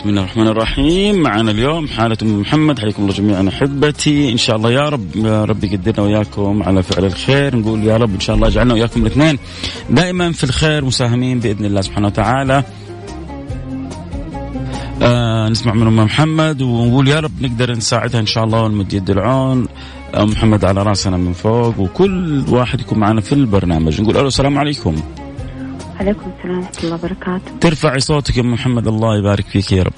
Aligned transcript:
بسم 0.00 0.08
الله 0.08 0.22
الرحمن 0.22 0.48
الرحيم. 0.48 1.22
معنا 1.22 1.50
اليوم 1.50 1.88
حالة 1.88 2.16
أم 2.22 2.40
محمد. 2.40 2.78
حياكم 2.78 3.02
الله 3.02 3.14
جميعا 3.14 3.48
أحبتي. 3.48 4.32
إن 4.32 4.36
شاء 4.36 4.56
الله 4.56 4.70
يا 4.72 4.88
رب 4.88 5.16
يا 5.16 5.44
رب 5.44 5.64
يقدرنا 5.64 6.02
وياكم 6.02 6.62
على 6.62 6.82
فعل 6.82 7.04
الخير. 7.04 7.56
نقول 7.56 7.84
يا 7.84 7.96
رب 7.96 8.14
إن 8.14 8.20
شاء 8.20 8.36
الله 8.36 8.48
يجعلنا 8.48 8.74
وياكم 8.74 9.00
الاثنين 9.00 9.38
دائما 9.90 10.32
في 10.32 10.44
الخير 10.44 10.84
مساهمين 10.84 11.40
بإذن 11.40 11.64
الله 11.64 11.80
سبحانه 11.80 12.06
وتعالى. 12.06 12.64
آه 15.02 15.48
نسمع 15.48 15.74
من 15.74 15.86
أم 15.86 15.96
محمد 15.96 16.62
ونقول 16.62 17.08
يا 17.08 17.20
رب 17.20 17.42
نقدر 17.42 17.72
نساعدها 17.72 18.20
إن 18.20 18.26
شاء 18.26 18.44
الله 18.44 18.62
ونمد 18.62 18.92
يد 18.92 19.10
العون. 19.10 19.68
أم 20.16 20.30
محمد 20.30 20.64
على 20.64 20.82
رأسنا 20.82 21.16
من 21.16 21.32
فوق 21.32 21.80
وكل 21.80 22.44
واحد 22.48 22.80
يكون 22.80 22.98
معنا 22.98 23.20
في 23.20 23.32
البرنامج. 23.32 24.00
نقول 24.00 24.16
ألو 24.16 24.26
السلام 24.26 24.58
عليكم. 24.58 24.96
عليكم 26.00 26.30
السلام 26.38 26.58
ورحمة 26.58 26.78
الله 26.84 26.94
وبركاته. 26.94 27.58
ترفعي 27.60 28.00
صوتك 28.00 28.36
يا 28.36 28.42
محمد 28.42 28.86
الله 28.88 29.18
يبارك 29.18 29.44
فيك 29.46 29.72
يا 29.72 29.82
رب. 29.82 29.92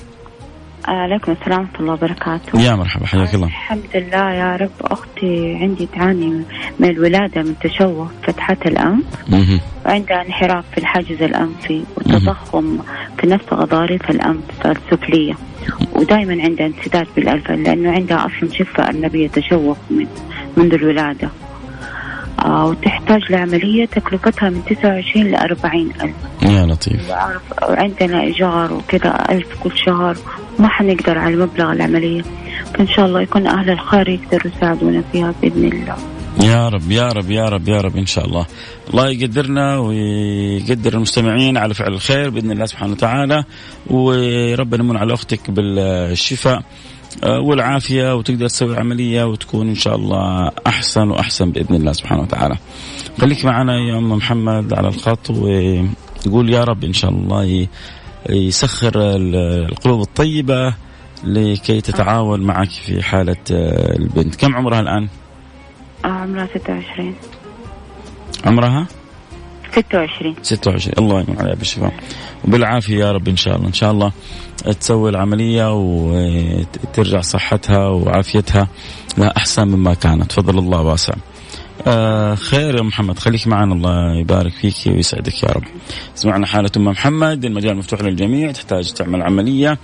عليكم 0.85 1.33
السلام 1.33 1.61
ورحمة 1.61 1.81
الله 1.81 1.93
وبركاته. 1.93 2.61
يا 2.61 2.75
مرحبا 2.75 3.07
حياك 3.07 3.35
الله. 3.35 3.47
الحمد 3.47 3.83
لله 3.95 4.33
يا 4.33 4.57
رب. 4.57 4.71
أختي 4.81 5.59
عندي 5.61 5.87
تعاني 5.87 6.43
من 6.79 6.91
الولادة 6.91 7.43
من 7.43 7.55
تشوه 7.63 8.11
فتحات 8.23 8.67
الأنف. 8.67 9.05
وعندها 9.87 10.23
انحراف 10.27 10.65
في 10.73 10.79
الحاجز 10.79 11.23
الأنفي 11.23 11.83
وتضخم 11.97 12.79
في 13.21 13.27
نفس 13.27 13.53
غضاريف 13.53 14.11
الأنف 14.11 14.67
السفلية. 14.67 15.35
ودائما 15.93 16.43
عندها 16.43 16.67
انسداد 16.67 17.07
بالألف 17.17 17.51
لأنه 17.51 17.93
عندها 17.93 18.27
أصلا 18.27 18.51
شفة 18.53 18.89
أرنبية 18.89 19.29
تشوه 19.29 19.77
من 19.91 20.07
منذ 20.57 20.75
الولادة. 20.75 21.29
وتحتاج 22.47 23.21
لعملية 23.31 23.87
تكلفتها 23.87 24.51
من 24.51 24.63
29 24.65 25.31
ل 25.31 25.35
40 25.35 25.93
ألف. 26.03 26.15
يا 26.43 26.67
لطيف. 26.67 27.11
وعارف 27.11 27.43
عندنا 27.61 28.23
إيجار 28.23 28.73
وكذا 28.73 29.27
ألف 29.31 29.47
كل 29.63 29.73
شهر. 29.87 30.17
ما 30.59 30.69
حنقدر 30.69 31.19
على 31.19 31.37
مبلغ 31.37 31.73
العملية. 31.73 32.23
فإن 32.75 32.87
شاء 32.87 33.07
الله 33.07 33.21
يكون 33.21 33.47
أهل 33.47 33.71
الخير 33.71 34.09
يقدروا 34.09 34.53
يساعدونا 34.57 35.03
فيها 35.13 35.35
بإذن 35.43 35.65
الله. 35.65 35.97
يا 36.43 36.69
رب 36.69 36.91
يا 36.91 37.09
رب 37.09 37.31
يا 37.31 37.49
رب 37.49 37.69
يا 37.69 37.81
رب 37.81 37.97
إن 37.97 38.07
شاء 38.07 38.25
الله. 38.25 38.47
الله 38.91 39.09
يقدرنا 39.09 39.79
ويقدر 39.79 40.95
المستمعين 40.95 41.57
على 41.57 41.75
فعل 41.75 41.93
الخير 41.93 42.31
بإذن 42.31 42.51
الله 42.51 42.67
سبحانه 42.67 42.93
وتعالى. 42.93 43.45
وربنا 43.87 44.85
يمن 44.85 44.97
على 44.97 45.15
أختك 45.15 45.51
بالشفاء. 45.51 46.59
آه، 46.59 46.63
والعافية 47.25 48.15
وتقدر 48.17 48.49
تسوي 48.49 48.77
عملية 48.77 49.25
وتكون 49.25 49.69
إن 49.69 49.75
شاء 49.75 49.97
الله 49.97 50.51
أحسن 50.67 51.11
وأحسن 51.11 51.51
بإذن 51.51 51.75
الله 51.75 51.93
سبحانه 51.93 52.23
وتعالى. 52.23 52.57
خليك 53.21 53.45
معنا 53.45 53.73
يا 53.79 53.99
أم 53.99 54.13
محمد 54.13 54.73
على 54.75 54.89
الخط 54.89 55.31
وتقول 55.31 56.51
يا 56.51 56.65
رب 56.65 56.85
إن 56.85 56.93
شاء 56.93 57.11
الله 57.11 57.67
يسخر 58.31 58.93
ال- 58.97 59.37
القلوب 59.71 60.01
الطيبة 60.01 60.75
لكي 61.25 61.81
تتعاون 61.81 62.41
معك 62.41 62.71
في 62.71 63.03
حالة 63.03 63.37
آه، 63.53 63.97
البنت، 63.97 64.35
كم 64.37 64.57
عمرها 64.57 64.81
الآن؟ 64.81 65.09
آه 66.05 66.09
عمرها 66.09 66.47
26 66.55 67.15
عمرها 68.47 68.87
26 69.73 70.35
26 70.43 70.93
الله 70.99 71.21
يمن 71.21 71.37
عليها 71.39 71.55
بالشفاء. 71.55 71.93
وبالعافية 72.45 72.99
يا 72.99 73.13
رب 73.13 73.29
إن 73.29 73.37
شاء 73.37 73.57
الله. 73.57 73.69
إن 73.69 73.73
شاء 73.73 73.91
الله 73.91 74.13
تسوي 74.81 75.11
العملية 75.11 75.73
وترجع 75.73 77.21
صحتها 77.21 77.89
وعافيتها 77.89 78.69
لا 79.19 79.37
احسن 79.37 79.69
مما 79.69 79.95
كانت. 79.95 80.33
فضل 80.33 80.59
الله 80.59 80.81
واسع. 80.81 81.15
آه 81.87 82.35
خير 82.35 82.77
يا 82.77 82.83
محمد. 82.83 83.19
خليك 83.19 83.47
معنا 83.47 83.75
الله 83.75 84.15
يبارك 84.21 84.53
فيك 84.53 84.75
ويسعدك 84.87 85.43
يا 85.43 85.49
رب. 85.49 85.65
سمعنا 86.15 86.47
حالة 86.47 86.71
أم 86.77 86.85
محمد. 86.85 87.45
المجال 87.45 87.77
مفتوح 87.77 88.01
للجميع. 88.01 88.53
تحتاج 88.53 88.93
تعمل 88.93 89.23
عملية. 89.23 89.79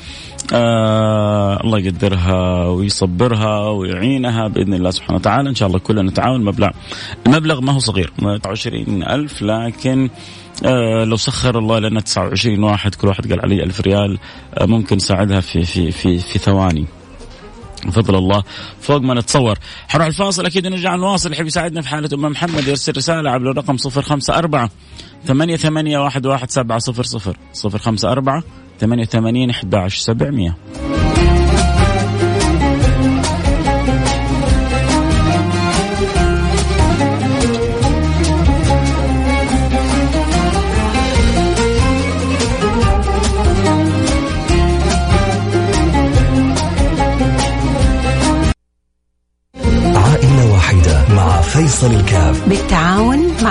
آه 0.53 1.61
الله 1.65 1.79
يقدرها 1.79 2.67
ويصبرها 2.67 3.69
ويعينها 3.69 4.49
بإذن 4.49 4.75
الله 4.75 4.91
سبحانه 4.91 5.17
وتعالى. 5.17 5.49
إن 5.49 5.55
شاء 5.55 5.69
الله 5.69 5.79
كلنا 5.79 6.03
نتعاون. 6.03 6.45
مبلغ 6.45 6.71
المبلغ 7.27 7.61
ما 7.61 7.73
هو 7.73 7.79
صغير. 7.79 8.13
29 8.19 9.03
ألف 9.03 9.43
لكن 9.43 10.11
آه 10.65 11.05
لو 11.05 11.17
سخر 11.17 11.59
الله 11.59 11.79
لنا 11.79 12.01
29 12.01 12.65
واحد 12.65 12.95
كل 12.95 13.09
واحد 13.09 13.31
قال 13.31 13.41
علي 13.41 13.63
ألف 13.63 13.81
ريال 13.81 14.19
آه 14.55 14.67
ممكن 14.67 14.97
نساعدها 14.97 15.41
في 15.41 15.65
في 15.65 15.91
في 15.91 16.19
في 16.19 16.39
ثواني. 16.39 16.87
فضل 17.93 18.17
الله 18.17 18.43
فوق 18.81 19.01
ما 19.01 19.15
نتصور. 19.15 19.59
حنروح 19.89 20.07
الفاصل 20.07 20.47
أكيد 20.47 20.67
نرجع 20.67 20.97
نواصل. 20.97 21.33
يحب 21.33 21.47
يساعدنا 21.47 21.83
في 21.83 21.89
حالة 21.89 22.09
أم 22.15 22.23
محمد 22.23 22.69
يرسل 22.69 22.97
رسالة 22.97 23.31
عبر 23.31 23.51
الرقم 23.51 23.77
054 23.77 24.69
88 25.27 25.97
صفر 26.79 27.37
054 27.65 28.43
88 28.81 29.51
11700 29.51 31.18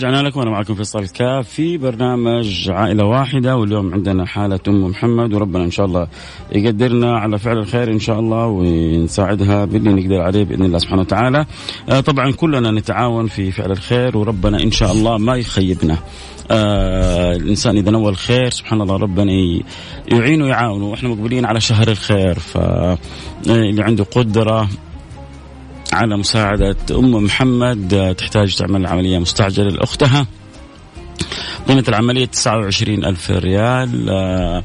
رجعنا 0.00 0.28
لكم 0.28 0.40
وأنا 0.40 0.50
معكم 0.50 0.74
فيصل 0.74 0.98
الكاف 0.98 1.48
في 1.48 1.78
برنامج 1.78 2.70
عائلة 2.70 3.04
واحدة 3.04 3.56
واليوم 3.56 3.94
عندنا 3.94 4.26
حالة 4.26 4.60
أم 4.68 4.84
محمد 4.84 5.34
وربنا 5.34 5.64
إن 5.64 5.70
شاء 5.70 5.86
الله 5.86 6.08
يقدرنا 6.52 7.18
على 7.18 7.38
فعل 7.38 7.58
الخير 7.58 7.92
إن 7.92 7.98
شاء 7.98 8.20
الله 8.20 8.46
ونساعدها 8.46 9.64
باللي 9.64 9.92
نقدر 9.92 10.20
عليه 10.20 10.44
بإذن 10.44 10.64
الله 10.64 10.78
سبحانه 10.78 11.00
وتعالى. 11.00 11.46
آه 11.88 12.00
طبعا 12.00 12.32
كلنا 12.32 12.70
نتعاون 12.70 13.26
في 13.26 13.50
فعل 13.50 13.70
الخير 13.70 14.16
وربنا 14.16 14.62
إن 14.62 14.70
شاء 14.70 14.92
الله 14.92 15.18
ما 15.18 15.36
يخيبنا. 15.36 15.98
آه 16.50 17.36
الإنسان 17.36 17.76
إذا 17.76 17.90
نوى 17.90 18.08
الخير 18.08 18.50
سبحان 18.50 18.80
الله 18.80 18.96
ربنا 18.96 19.32
يعينه 20.08 20.44
ويعاونه 20.44 20.84
وإحنا 20.84 21.08
مقبلين 21.08 21.44
على 21.44 21.60
شهر 21.60 21.88
الخير 21.88 22.38
فاللي 22.38 23.82
عنده 23.82 24.04
قدرة 24.04 24.68
على 25.92 26.16
مساعدة 26.16 26.76
أم 26.90 27.10
محمد 27.24 28.14
تحتاج 28.18 28.54
تعمل 28.56 28.86
عملية 28.86 29.18
مستعجلة 29.18 29.68
لأختها. 29.70 30.26
قيمة 31.68 31.84
العملية 31.88 32.24
29 32.24 33.04
ألف 33.04 33.30
ريال. 33.30 34.10
آه، 34.10 34.62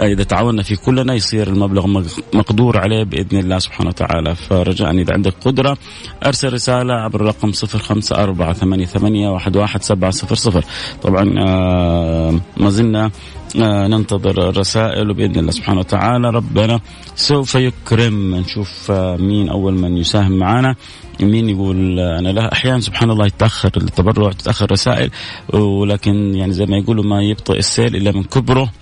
إذا 0.00 0.22
تعاوننا 0.22 0.62
في 0.62 0.76
كلنا 0.76 1.14
يصير 1.14 1.48
المبلغ 1.48 1.86
مق- 1.86 2.24
مقدور 2.34 2.78
عليه 2.78 3.02
بإذن 3.04 3.38
الله 3.38 3.58
سبحانه 3.58 3.88
وتعالى. 3.88 4.34
فرجاء 4.34 4.90
إذا 4.90 5.12
عندك 5.12 5.34
قدرة 5.44 5.78
أرسل 6.26 6.52
رسالة 6.52 6.94
عبر 6.94 7.20
الرقم 7.20 7.52
054 7.52 8.52
88 8.54 9.36
11 9.36 9.80
700 9.80 10.62
طبعا 11.02 11.34
آه، 11.48 12.40
ما 12.56 12.70
زلنا 12.70 13.10
ننتظر 13.56 14.48
الرسائل 14.48 15.10
وباذن 15.10 15.38
الله 15.38 15.50
سبحانه 15.50 15.78
وتعالى. 15.78 16.30
ربنا 16.30 16.80
سوف 17.14 17.54
يكرم. 17.54 18.34
نشوف 18.34 18.90
آه 18.90 19.16
مين 19.16 19.48
أول 19.48 19.74
من 19.74 19.96
يساهم 19.96 20.32
معنا. 20.32 20.74
مين 21.20 21.48
يقول 21.48 22.00
آه 22.00 22.18
أنا 22.18 22.28
لا. 22.28 22.52
أحيانا 22.52 22.80
سبحان 22.80 23.10
الله 23.10 23.26
يتأخر 23.26 23.70
التبرع 23.76 24.32
تتأخر 24.32 24.72
رسائل 24.72 25.10
ولكن 25.54 26.34
يعني 26.34 26.52
زي 26.52 26.66
ما 26.66 26.76
يقولوا 26.76 27.04
ما 27.04 27.22
يبطئ 27.22 27.58
السيل 27.58 27.96
إلا 27.96 28.12
من 28.12 28.22
كبره. 28.22 28.72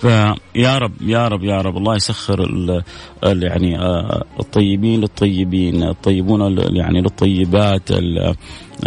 فيا 0.00 0.78
رب 0.78 0.92
يا 1.02 1.28
رب 1.28 1.44
يا 1.44 1.60
رب 1.60 1.76
الله 1.76 1.96
يسخر 1.96 2.44
ال 2.44 2.82
ال 3.24 3.42
يعني 3.42 3.78
آه، 3.78 4.24
الطيبين 4.40 5.00
للطيبين 5.00 5.82
الطيبون 5.82 6.58
يعني 6.76 7.00
للطيبات 7.00 7.90
آه، 7.90 8.34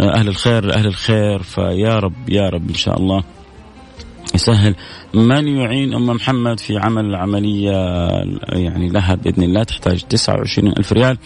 أهل 0.00 0.28
الخير 0.28 0.74
أهل 0.74 0.86
الخير. 0.86 1.42
فيا 1.42 1.98
رب 1.98 2.28
يا 2.28 2.48
رب 2.48 2.68
إن 2.68 2.74
شاء 2.74 3.00
الله. 3.00 3.24
يسهل. 4.34 4.74
من 5.14 5.48
يعين 5.48 5.94
أم 5.94 6.06
محمد 6.06 6.60
في 6.60 6.78
عمل 6.78 7.04
العملية 7.04 7.72
يعني 8.48 8.88
لها 8.88 9.14
بإذن 9.14 9.42
الله؟ 9.42 9.62
تحتاج 9.62 10.02
29 10.02 10.68
ألف 10.78 10.92
ريال 10.92 11.18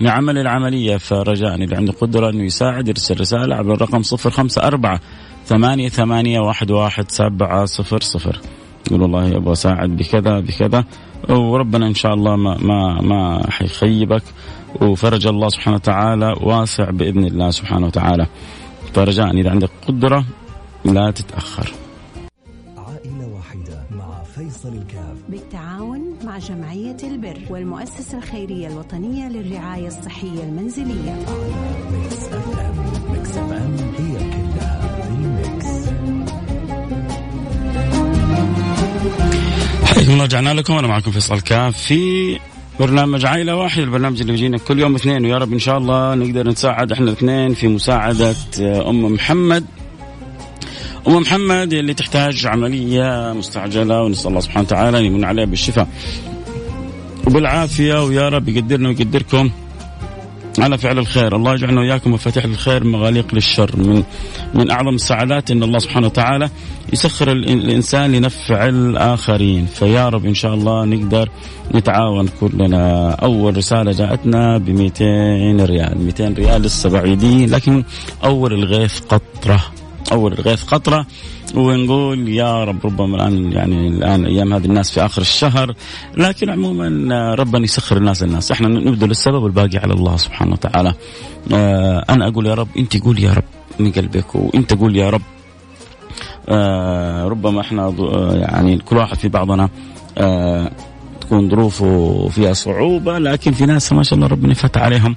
لعمل 0.00 0.38
العملية. 0.38 0.96
فرجاء 0.96 1.54
اللي 1.54 1.76
عنده 1.76 1.92
قدرة 1.92 2.30
أنه 2.30 2.44
يساعد 2.44 2.88
يرسل 2.88 3.20
رسالة 3.20 3.56
عبر 3.56 3.74
الرقم 3.74 4.02
054 4.02 5.00
ثمانية 5.46 5.88
ثمانية 5.88 6.40
واحد 6.40 6.70
واحد 6.70 7.10
سبعة 7.10 7.64
صفر 7.64 8.00
صفر. 8.00 8.40
يقول 8.86 9.02
والله 9.02 9.36
أبغى 9.36 9.52
أساعد 9.52 9.96
بكذا 9.96 10.40
بكذا. 10.40 10.84
وربنا 11.28 11.86
إن 11.86 11.94
شاء 11.94 12.14
الله 12.14 12.36
ما 12.36 12.56
ما 12.58 13.00
ما 13.00 13.50
حيخيبك. 13.50 14.22
وفرج 14.80 15.26
الله 15.26 15.48
سبحانه 15.48 15.76
وتعالى 15.76 16.34
واسع 16.40 16.90
بإذن 16.90 17.24
الله 17.24 17.50
سبحانه 17.50 17.86
وتعالى. 17.86 18.26
فرجاء 18.94 19.30
إذا 19.30 19.50
عندك 19.50 19.70
قدرة 19.88 20.24
عائلة 20.84 21.10
واحدة 21.10 21.87
فيصل 24.58 24.76
الكاف. 24.76 25.16
بالتعاون 25.28 26.18
مع 26.24 26.38
جمعية 26.38 26.96
البر 27.02 27.38
والمؤسسة 27.50 28.18
الخيرية 28.18 28.66
الوطنية 28.66 29.28
للرعاية 29.28 29.86
الصحية 29.86 30.42
المنزلية. 30.42 31.26
Mix 31.92 32.24
Mix 33.12 33.36
هي 33.98 34.18
كلها 34.30 35.08
ال 35.08 35.28
mix 35.28 35.88
حياكم 39.84 40.12
الله 40.12 40.24
رجعنا 40.24 40.54
لكم. 40.54 40.74
أنا 40.74 40.88
معكم 40.88 41.10
فيصل 41.10 41.40
الكاف 41.40 41.76
في 41.76 42.38
برنامج 42.80 43.26
عائلة 43.26 43.56
واحدة 43.56 43.82
البرنامج 43.82 44.20
اللي 44.20 44.32
بيجينا 44.32 44.58
كل 44.58 44.78
يوم 44.78 44.94
اثنين. 44.94 45.24
ويا 45.24 45.38
رب 45.38 45.52
إن 45.52 45.58
شاء 45.58 45.78
الله 45.78 46.14
نقدر 46.14 46.48
نساعد 46.48 46.92
إحنا 46.92 47.06
الاثنين 47.06 47.54
في 47.54 47.68
مساعدة 47.68 48.36
أم 48.60 49.04
محمد. 49.04 49.64
ام 51.08 51.16
محمد 51.16 51.72
اللي 51.72 51.94
تحتاج 51.94 52.46
عملية 52.46 53.32
مستعجلة 53.32 54.02
ونسأل 54.02 54.28
الله 54.28 54.40
سبحانه 54.40 54.66
وتعالى 54.66 54.98
أن 54.98 55.04
يمن 55.04 55.24
عليها 55.24 55.44
بالشفاء. 55.44 55.88
وبالعافية 57.26 58.04
ويا 58.04 58.28
رب 58.28 58.48
يقدرنا 58.48 58.88
ويقدركم 58.88 59.50
على 60.58 60.78
فعل 60.78 60.98
الخير. 60.98 61.36
الله 61.36 61.54
يجعلنا 61.54 61.80
وإياكم 61.80 62.12
مفاتيح 62.12 62.46
للخير 62.46 62.84
مغاليق 62.84 63.34
للشر. 63.34 63.76
من 63.76 64.02
من 64.54 64.70
أعظم 64.70 64.94
السعادات 64.94 65.50
أن 65.50 65.62
الله 65.62 65.78
سبحانه 65.78 66.06
وتعالى 66.06 66.48
يسخر 66.92 67.32
الإنسان 67.32 68.12
لنفع 68.12 68.68
الآخرين. 68.68 69.66
فيا 69.66 70.08
رب 70.08 70.24
إن 70.24 70.34
شاء 70.34 70.54
الله 70.54 70.84
نقدر 70.84 71.28
نتعاون 71.74 72.28
كلنا. 72.40 73.10
أول 73.10 73.56
رسالة 73.56 73.92
جاءتنا 73.92 74.58
ب 74.58 74.70
200 74.70 75.64
ريال. 75.64 75.98
200 75.98 76.34
ريال 76.34 76.62
لسه 76.62 76.90
بعيدين 76.90 77.50
لكن 77.50 77.84
أول 78.24 78.52
الغيث 78.52 79.00
قطرة. 79.00 79.64
أول 80.12 80.32
الغيث 80.32 80.64
قطرة 80.64 81.06
ونقول 81.54 82.28
يا 82.28 82.64
رب 82.64 82.86
ربما 82.86 83.16
الان 83.16 83.52
يعني 83.52 83.88
الآن 83.88 84.24
أيام 84.24 84.54
هذه 84.54 84.64
الناس 84.64 84.90
في 84.90 85.04
آخر 85.04 85.22
الشهر 85.22 85.74
لكن 86.16 86.50
عموما 86.50 87.34
ربنا 87.34 87.64
يسخر 87.64 87.96
الناس 87.96 88.22
الناس. 88.22 88.52
إحنا 88.52 88.68
نبذل 88.68 89.10
السبب 89.10 89.42
والباقي 89.42 89.78
على 89.78 89.92
الله 89.92 90.16
سبحانه 90.16 90.52
وتعالى. 90.52 90.94
آه 91.52 92.04
أنا 92.10 92.28
أقول 92.28 92.46
يا 92.46 92.54
رب 92.54 92.68
أنت 92.76 93.04
قول 93.04 93.18
يا 93.18 93.32
رب 93.32 93.44
من 93.78 93.92
قلبك 93.92 94.34
وأنت 94.34 94.74
قول 94.74 94.96
يا 94.96 95.10
رب. 95.10 95.22
آه 96.48 97.24
ربما 97.24 97.60
إحنا 97.60 97.94
يعني 98.32 98.78
كل 98.78 98.96
واحد 98.96 99.16
في 99.16 99.28
بعضنا 99.28 99.68
آه 100.18 100.70
تكون 101.20 101.50
ظروفه 101.50 102.28
فيها 102.28 102.52
صعوبة 102.52 103.18
لكن 103.18 103.52
في 103.52 103.66
ناس 103.66 103.92
ما 103.92 104.02
شاء 104.02 104.14
الله 104.14 104.26
ربنا 104.26 104.52
يفتح 104.52 104.82
عليهم. 104.82 105.16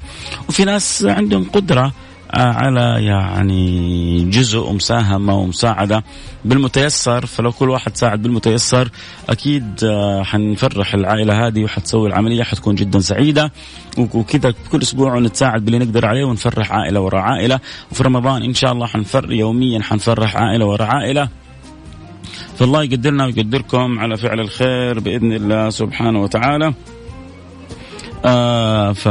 وفي 0.50 0.66
ناس 0.66 1.06
عندهم 1.06 1.50
قدرة 1.54 1.94
على 2.34 3.06
يعني 3.06 4.24
جزء 4.30 4.60
ومساهمة 4.60 5.36
ومساعدة 5.36 6.04
بالمتيسر 6.46 7.26
فلو 7.26 7.52
كل 7.52 7.70
واحد 7.70 7.98
ساعد 7.98 8.22
بالمتيسر 8.22 8.90
أكيد 9.30 9.84
آه، 9.84 10.24
حنفرح 10.24 10.94
العائلة 10.94 11.48
هذه 11.48 11.64
وحتسوي 11.64 12.10
العملية 12.10 12.44
حتكون 12.44 12.76
جدا 12.76 13.00
سعيدة. 13.00 13.52
وكذا 13.98 14.54
كل 14.72 14.82
أسبوع 14.82 15.20
نتساعد 15.20 15.66
باللي 15.66 15.80
نقدر 15.80 16.06
عليه 16.06 16.26
ونفرح 16.26 16.72
عائلة 16.72 17.00
وراء 17.00 17.22
عائلة. 17.22 17.60
وفي 17.92 18.04
رمضان 18.04 18.44
إن 18.44 18.54
شاء 18.54 18.72
الله 18.72 18.88
حنفر 18.88 19.32
يوميا 19.32 19.82
حنفرح 19.82 20.38
عائلة 20.38 20.66
وراء 20.66 20.88
عائلة. 20.88 21.30
فالله 22.58 22.84
يقدرنا 22.84 23.26
ويقدركم 23.26 24.00
على 24.00 24.18
فعل 24.18 24.40
الخير 24.40 25.00
بإذن 25.00 25.34
الله 25.34 25.70
سبحانه 25.70 26.22
وتعالى. 26.22 26.74
آه 28.26 28.92
ف 28.94 29.08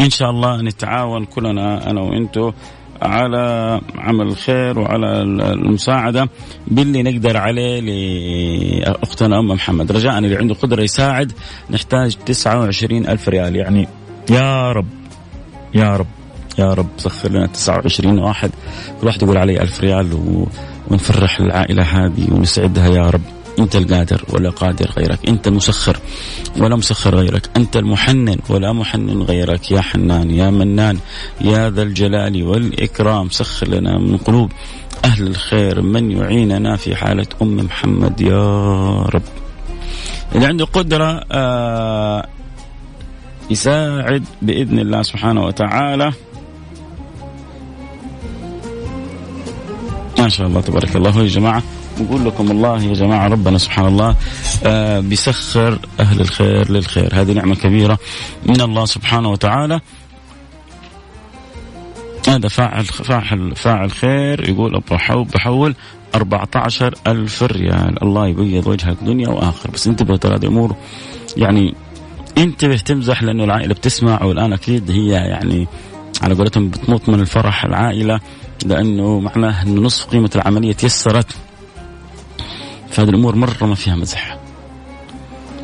إن 0.00 0.10
شاء 0.10 0.30
الله 0.30 0.62
نتعاون 0.62 1.24
كلنا 1.24 1.90
أنا 1.90 2.00
وأنتو 2.00 2.52
على 3.02 3.80
عمل 3.98 4.26
الخير 4.26 4.78
وعلى 4.78 5.22
المساعدة 5.52 6.28
باللي 6.66 7.02
نقدر 7.02 7.36
عليه 7.36 7.80
لأختنا 7.80 9.38
أم 9.38 9.48
محمد. 9.48 9.92
رجاء 9.92 10.18
اللي 10.18 10.36
عنده 10.36 10.54
قدرة 10.54 10.82
يساعد 10.82 11.32
نحتاج 11.70 12.16
29 12.26 13.06
ألف 13.06 13.28
ريال. 13.28 13.56
يعني 13.56 13.88
يا 14.30 14.72
رب 14.72 14.86
يا 15.74 15.96
رب 15.96 16.06
يا 16.58 16.74
رب 16.74 16.88
سخر 16.96 17.30
لنا 17.30 17.46
29 17.46 18.18
واحد. 18.18 18.50
كل 19.00 19.06
واحد 19.06 19.22
يقول 19.22 19.38
علي 19.38 19.60
ألف 19.62 19.80
ريال 19.80 20.08
ونفرح 20.90 21.40
العائلة 21.40 21.82
هذه 21.82 22.32
ونسعدها 22.32 22.88
يا 22.88 23.10
رب. 23.10 23.35
أنت 23.58 23.76
القادر 23.76 24.24
ولا 24.32 24.50
قادر 24.50 24.90
غيرك. 24.96 25.28
أنت 25.28 25.48
المسخر 25.48 25.96
ولا 26.58 26.76
مسخر 26.76 27.14
غيرك. 27.14 27.50
أنت 27.56 27.76
المحنن 27.76 28.38
ولا 28.48 28.72
محنن 28.72 29.22
غيرك. 29.22 29.70
يا 29.70 29.80
حنان 29.80 30.30
يا 30.30 30.50
منان 30.50 30.98
يا 31.40 31.70
ذا 31.70 31.82
الجلال 31.82 32.42
والإكرام. 32.42 33.30
سخر 33.30 33.68
لنا 33.68 33.98
من 33.98 34.16
قلوب 34.16 34.52
أهل 35.04 35.26
الخير. 35.26 35.82
من 35.82 36.10
يعيننا 36.10 36.76
في 36.76 36.96
حالة 36.96 37.26
أم 37.42 37.56
محمد؟ 37.56 38.20
يا 38.20 39.02
رب. 39.02 39.22
اللي 40.34 40.46
عنده 40.46 40.64
قدرة 40.64 41.24
آه 41.32 42.26
يساعد 43.50 44.24
بإذن 44.42 44.78
الله 44.78 45.02
سبحانه 45.02 45.44
وتعالى. 45.44 46.12
ما 50.18 50.28
شاء 50.28 50.46
الله 50.46 50.60
تبارك 50.60 50.96
الله. 50.96 51.22
يا 51.22 51.28
جماعة 51.28 51.62
نقول 52.00 52.24
لكم 52.24 52.50
الله 52.50 52.82
يا 52.82 52.94
جماعة 52.94 53.28
ربنا 53.28 53.58
سبحان 53.58 53.86
الله 53.86 54.16
آه 54.64 55.00
بيسخر 55.00 55.78
أهل 56.00 56.20
الخير 56.20 56.70
للخير. 56.70 57.20
هذه 57.20 57.32
نعمة 57.32 57.54
كبيرة 57.54 57.98
من 58.46 58.60
الله 58.60 58.84
سبحانه 58.84 59.30
وتعالى. 59.30 59.80
هذا 62.28 62.48
فاعل 62.48 62.84
فاعل 62.84 63.56
فاعل 63.56 63.90
خير 63.90 64.48
يقول 64.48 64.82
بحول 64.90 65.24
بحول 65.24 65.74
14 66.14 66.94
ألف 67.06 67.42
ريال. 67.42 68.02
الله 68.02 68.26
يبيض 68.26 68.66
وجهك 68.66 68.96
دنيا 69.02 69.28
وآخر. 69.28 69.70
بس 69.70 69.86
انتبه 69.86 70.16
ترى 70.16 70.36
هذه 70.36 70.46
أمور 70.46 70.74
يعني 71.36 71.74
انتبه 72.38 72.76
تمزح 72.76 73.22
لأنه 73.22 73.44
العائلة 73.44 73.74
بتسمع 73.74 74.22
والآن 74.22 74.52
أكيد 74.52 74.90
هي 74.90 75.08
يعني 75.08 75.66
على 76.22 76.34
قولتهم 76.34 76.68
بتموت 76.68 77.08
من 77.08 77.20
الفرح 77.20 77.64
العائلة 77.64 78.20
لأنه 78.66 79.20
معناه 79.20 79.62
أنه 79.62 79.80
نصف 79.80 80.06
قيمة 80.06 80.30
العملية 80.36 80.72
تيسرت. 80.72 81.36
فهذه 82.96 83.08
الأمور 83.08 83.36
مرة 83.36 83.56
ما 83.66 83.74
فيها 83.74 83.96
مزح 83.96 84.38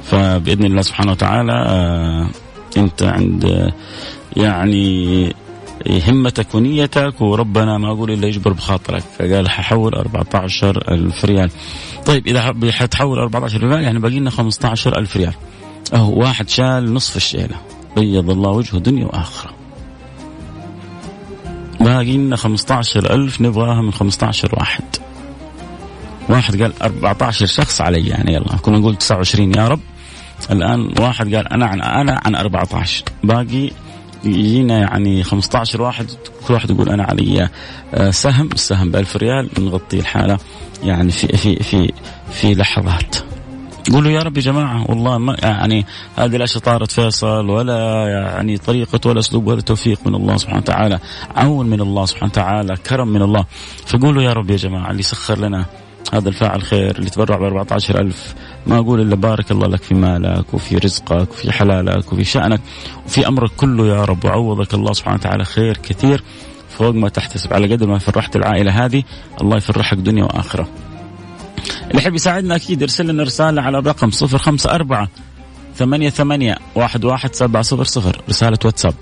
فبإذن 0.04 0.64
الله 0.64 0.82
سبحانه 0.82 1.12
وتعالى 1.12 1.52
آه 1.52 2.26
أنت 2.76 3.02
عند 3.02 3.44
آه 3.44 3.72
يعني 4.36 5.32
همتك 6.08 6.54
ونيتك 6.54 7.20
وربنا 7.20 7.78
ما 7.78 7.92
أقول 7.92 8.10
إلا 8.10 8.26
يجبر 8.26 8.52
بخاطرك. 8.52 9.02
فقال 9.18 9.50
ححول 9.50 9.94
14 9.94 10.92
ألف 10.92 11.24
ريال. 11.24 11.50
طيب 12.06 12.26
إذا 12.26 12.72
حتحول 12.72 13.18
14 13.18 13.60
ريال 13.62 13.82
يعني 13.82 13.98
باقي 13.98 14.18
لنا 14.18 14.30
15 14.30 14.98
ألف 14.98 15.16
ريال. 15.16 15.34
أهو 15.94 16.20
واحد 16.20 16.48
شال 16.48 16.94
نصف 16.94 17.16
الشيلة. 17.16 17.56
بيض 17.96 18.30
الله 18.30 18.50
وجهه 18.50 18.78
دنيا 18.78 19.06
وآخرة. 19.06 19.50
باقي 21.80 22.16
لنا 22.16 22.36
15 22.36 23.14
ألف 23.14 23.40
نبغاها 23.40 23.82
من 23.82 23.92
15 23.92 24.54
واحد. 24.54 24.84
واحد 26.32 26.62
قال 26.62 26.72
14 26.82 27.46
شخص 27.46 27.80
علي 27.80 28.08
يعني 28.08 28.34
يلا. 28.34 28.56
كنا 28.62 28.78
نقول 28.78 28.96
29 28.96 29.54
يا 29.54 29.68
رب. 29.68 29.80
الآن 30.50 30.92
واحد 31.00 31.34
قال 31.34 31.48
أنا 31.52 31.66
عن 31.66 31.80
أنا 31.80 32.20
عن 32.24 32.34
14 32.34 33.04
باقي 33.24 33.70
يجينا 34.24 34.78
يعني 34.78 35.22
15 35.22 35.82
واحد 35.82 36.10
كل 36.48 36.54
واحد 36.54 36.70
يقول 36.70 36.88
أنا 36.88 37.04
علي 37.04 37.48
آه، 37.94 38.10
سهم. 38.10 38.48
السهم 38.52 38.90
ب 38.90 38.96
1000 38.96 39.16
ريال 39.16 39.48
نغطي 39.58 39.98
الحالة 39.98 40.38
يعني 40.82 41.10
في 41.10 41.36
في 41.36 41.56
في 41.56 41.92
في 42.32 42.54
لحظات. 42.54 43.16
قولوا 43.92 44.10
يا 44.10 44.22
رب 44.22 44.36
يا 44.36 44.42
جماعة 44.42 44.90
والله 44.90 45.18
ما 45.18 45.36
يعني 45.42 45.86
هذه 46.16 46.36
لا 46.36 46.46
شطارة 46.46 46.84
فيصل 46.84 47.50
ولا 47.50 48.06
يعني 48.08 48.58
طريقة 48.58 49.00
ولا 49.10 49.20
أسلوب 49.20 49.46
ولا 49.46 49.60
توفيق 49.60 49.98
من 50.06 50.14
الله 50.14 50.36
سبحانه 50.36 50.58
وتعالى 50.58 50.98
عون 51.36 51.66
من 51.66 51.80
الله 51.80 52.06
سبحانه 52.06 52.32
وتعالى 52.32 52.76
كرم 52.76 53.08
من 53.08 53.22
الله. 53.22 53.44
فقولوا 53.86 54.22
يا 54.22 54.32
رب 54.32 54.50
يا 54.50 54.56
جماعة 54.56 54.90
اللي 54.90 55.02
سخر 55.02 55.38
لنا 55.38 55.66
هذا 56.12 56.28
الفاعل 56.28 56.62
خير 56.62 56.99
اللي 56.99 57.11
تبرع 57.11 57.37
ب 57.37 57.42
14000 57.42 58.35
ما 58.66 58.78
أقول 58.78 59.00
إلا 59.00 59.14
بارك 59.14 59.50
الله 59.50 59.68
لك 59.68 59.82
في 59.82 59.94
مالك 59.94 60.54
وفي 60.54 60.76
رزقك 60.76 61.30
وفي 61.30 61.52
حلالك 61.52 62.12
وفي 62.12 62.25
شأنك 62.25 62.61
وفي 63.06 63.28
أمرك 63.28 63.50
كله 63.50 63.87
يا 63.87 64.04
رب. 64.04 64.25
وعوضك 64.25 64.75
الله 64.75 64.92
سبحانه 64.92 65.16
وتعالى 65.16 65.44
خير 65.44 65.76
كثير 65.76 66.23
فوق 66.68 66.94
ما 66.94 67.09
تحتسب. 67.09 67.52
على 67.52 67.75
قدر 67.75 67.87
ما 67.87 67.99
فرحت 67.99 68.37
العائلة 68.37 68.85
هذه 68.85 69.02
الله 69.40 69.56
يفرحك 69.56 69.97
دنيا 69.97 70.25
وآخرة. 70.25 70.68
اللي 71.90 71.99
يحب 72.02 72.14
يساعدنا 72.14 72.56
أكيد 72.56 72.82
يرسل 72.82 73.06
لنا 73.06 73.23
رسالة 73.23 73.62
على 73.62 73.78
الرقم 73.78 74.11
054 74.11 75.09
ثمانية 75.75 76.11
ثمانية 76.11 76.59
واحد 76.75 77.04
واحد 77.04 77.35
سبعة 77.35 77.62
صفر 77.62 77.85
صفر. 77.85 78.23
رسالة 78.28 78.59
واتساب 78.64 78.94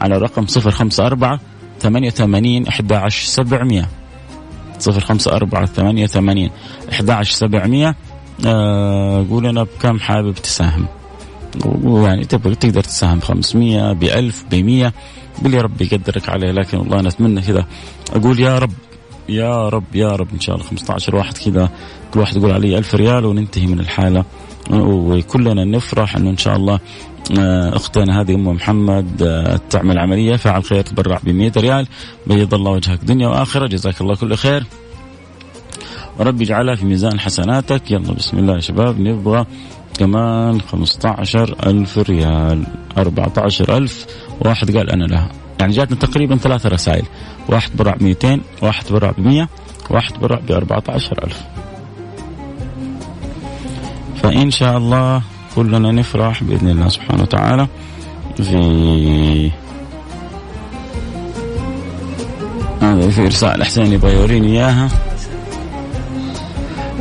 على 0.00 0.16
الرقم 0.16 0.46
صفر 0.46 0.70
خمسة 0.70 1.06
أربعة 1.06 1.40
ثمانية 1.80 2.10
ثمانين 2.10 2.66
أحد 2.66 2.92
عشر 2.92 3.26
سبعمية. 3.26 3.88
صفر 4.78 5.00
خمسة 5.00 5.32
أربعة 5.32 5.66
ثمانية 5.66 6.06
ثمانين 6.06 6.50
أحد 6.92 7.10
عشر 7.10 7.32
سبعمية. 7.32 7.96
آه 8.46 9.26
قول 9.30 9.46
أنا 9.46 9.62
بكم 9.62 10.00
حابب 10.00 10.34
تساهم؟ 10.34 10.86
ويعني 11.64 12.24
تبغى 12.24 12.54
تقدر 12.54 12.82
تساهم 12.82 13.20
500 13.20 13.92
ب 13.92 14.02
1000 14.04 14.44
ب 14.50 14.54
100 14.54 14.92
باللي 15.42 15.58
ربي 15.58 15.88
يقدرك 15.92 16.28
عليه 16.28 16.52
لكن 16.52 16.78
والله 16.78 17.00
أنا 17.00 17.08
أتمنى 17.08 17.40
كذا. 17.40 17.66
أقول 18.12 18.40
يا 18.40 18.58
رب 18.58 18.72
يا 19.28 19.68
رب 19.68 19.94
يا 19.94 20.08
رب 20.08 20.28
إن 20.34 20.40
شاء 20.40 20.56
الله. 20.56 20.66
15 20.66 21.16
واحد 21.16 21.38
كذا 21.38 21.70
كل 22.14 22.20
واحد 22.20 22.36
يقول 22.36 22.52
علي 22.52 22.78
1000 22.78 22.94
ريال 22.94 23.24
وننتهي 23.24 23.66
من 23.66 23.80
الحالة. 23.80 24.24
وكلنا 24.70 25.64
نفرح 25.64 26.16
إنه 26.16 26.30
إن 26.30 26.36
شاء 26.36 26.56
الله 26.56 26.80
أختنا 27.30 28.20
هذه 28.20 28.34
أم 28.34 28.48
محمد 28.48 29.22
آه، 29.22 29.60
تعمل 29.70 29.98
عملية 29.98 30.36
فعل 30.36 30.64
خير 30.64 30.82
تبرع 30.82 31.18
ب 31.24 31.28
100 31.28 31.52
ريال 31.56 31.86
بيض 32.26 32.54
الله 32.54 32.70
وجهك 32.70 33.04
دنيا 33.04 33.28
وآخرة 33.28 33.66
جزاك 33.66 34.00
الله 34.00 34.14
كل 34.14 34.34
خير. 34.36 34.64
ورب 36.18 36.42
يجعلها 36.42 36.74
في 36.74 36.84
ميزان 36.84 37.20
حسناتك. 37.20 37.90
يلا 37.90 38.12
بسم 38.12 38.38
الله 38.38 38.54
يا 38.54 38.60
شباب 38.60 39.00
نبغى 39.00 39.46
كمان 39.98 40.60
15 40.60 41.56
ألف 41.66 41.98
ريال. 41.98 42.66
14 42.98 43.76
ألف 43.76 44.06
واحد 44.40 44.76
قال 44.76 44.90
أنا 44.90 45.04
لها. 45.04 45.30
يعني 45.60 45.72
جاتنا 45.72 45.96
تقريبا 45.96 46.36
ثلاثة 46.36 46.68
رسائل. 46.68 47.04
واحد 47.48 47.76
برع 47.76 47.96
200 48.00 48.40
واحد 48.62 48.84
برع 48.92 49.10
ب 49.10 49.20
100 49.20 49.48
واحد 49.90 50.20
برع 50.20 50.38
ب 50.48 50.52
14 50.52 51.24
ألف. 51.24 51.42
فإن 54.22 54.50
شاء 54.50 54.78
الله 54.78 55.22
كلنا 55.56 55.92
نفرح 55.92 56.42
بإذن 56.42 56.68
الله 56.68 56.88
سبحانه 56.88 57.22
وتعالى 57.22 57.68
في 58.36 59.50
هذا 62.80 63.10
في 63.10 63.20
إرسال 63.20 63.64
حسين 63.64 63.92
يبغى 63.92 64.12
يوريني 64.12 64.48
إياها. 64.48 64.88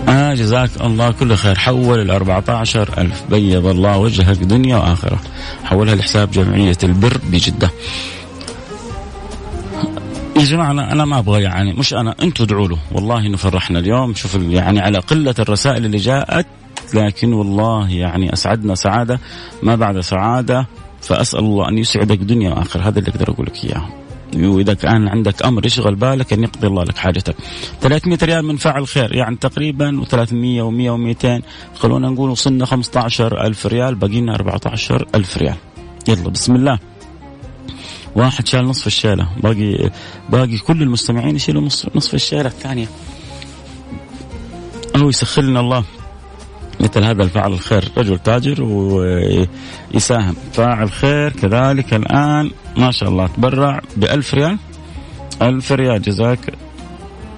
آه 0.10 0.34
جزاك 0.34 0.70
الله 0.82 1.12
كل 1.12 1.36
خير. 1.36 1.56
حول 1.56 2.00
ال 2.00 2.12
14 2.12 2.90
ألف. 2.98 3.24
بيض 3.30 3.66
الله 3.66 3.98
وجهك 3.98 4.38
دنيا 4.38 4.78
وآخرة. 4.78 5.20
حولها 5.64 5.96
لحساب 5.96 6.32
جمعية 6.32 6.78
البر 6.84 7.18
بجدة. 7.32 7.70
يا 10.38 10.44
جماعة 10.44 10.72
أنا, 10.72 10.92
أنا 10.92 11.06
ما 11.06 11.20
أبغى 11.20 11.42
يعني 11.42 11.74
مش 11.74 11.94
أنا 11.94 12.16
أنتم 12.22 12.44
ادعوا 12.44 12.68
له. 12.68 12.78
والله 12.92 13.20
إنه 13.20 13.38
فرحنا 13.38 13.80
اليوم. 13.80 14.14
شوف 14.16 14.36
يعني 14.36 14.80
على 14.80 15.00
قلة 15.00 15.36
الرسائل 15.40 15.86
اللي 15.86 15.98
جاءت. 15.98 16.46
لكن 16.94 17.34
والله 17.34 17.90
يعني 17.90 18.34
أسعدنا 18.34 18.76
سعادة 18.76 19.20
ما 19.64 19.76
بعد 19.76 20.00
سعادة 20.00 20.68
فأسأل 21.02 21.40
الله 21.40 21.70
أن 21.70 21.78
يسعدك 21.78 22.18
دنيا 22.18 22.50
وآخرة 22.50 22.82
هذا 22.82 23.00
اللي 23.00 23.10
أقدر 23.10 23.32
أقول 23.32 23.46
لك 23.46 23.66
إياه. 23.66 23.90
وإذا 24.36 24.74
كان 24.74 25.08
عندك 25.08 25.46
أمر 25.46 25.66
يشغل 25.66 25.96
بالك 25.96 26.34
أن 26.34 26.44
يقضي 26.44 26.68
الله 26.68 26.84
لك 26.84 26.98
حاجتك. 26.98 27.36
300 27.82 28.18
ريال 28.24 28.46
من 28.46 28.58
فاعل 28.58 28.88
خير 28.88 29.16
يعني 29.16 29.36
تقريبا 29.36 30.02
و300 30.04 30.62
و100 30.64 31.24
و200 31.24 31.42
خلونا 31.76 32.10
نقول 32.10 32.30
وصلنا 32.30 32.66
15000 32.66 33.66
ريال 33.66 33.96
باقي 33.96 34.22
لنا 34.22 34.36
14000 34.36 35.38
ريال. 35.38 35.56
يلا 36.08 36.30
بسم 36.30 36.56
الله. 36.56 36.80
واحد 38.16 38.48
شال 38.48 38.66
نصف 38.66 38.88
الشيلة. 38.88 39.30
باقي 39.44 39.90
باقي 40.30 40.58
كل 40.58 40.82
المستمعين 40.82 41.36
يشيلوا 41.36 41.62
نصف, 41.96 42.14
الشيلة 42.14 42.48
الثانية. 42.48 42.88
أو 44.96 45.10
يسخر 45.10 45.42
لنا 45.42 45.60
الله. 45.60 45.84
مثل 46.84 47.04
هذا 47.04 47.24
الفاعل 47.24 47.54
الخير. 47.54 47.92
رجل 47.98 48.20
تاجر 48.20 48.64
ويساهم. 48.64 50.36
فاعل 50.54 50.92
خير 50.92 51.30
كذلك 51.30 51.94
الآن 51.94 52.52
ما 52.78 52.92
شاء 52.92 53.10
الله 53.10 53.28
تبرع 53.28 53.82
بألف 53.98 54.34
ريال. 54.34 54.58
ألف 55.42 55.72
ريال. 55.72 56.02
جزاك. 56.02 56.54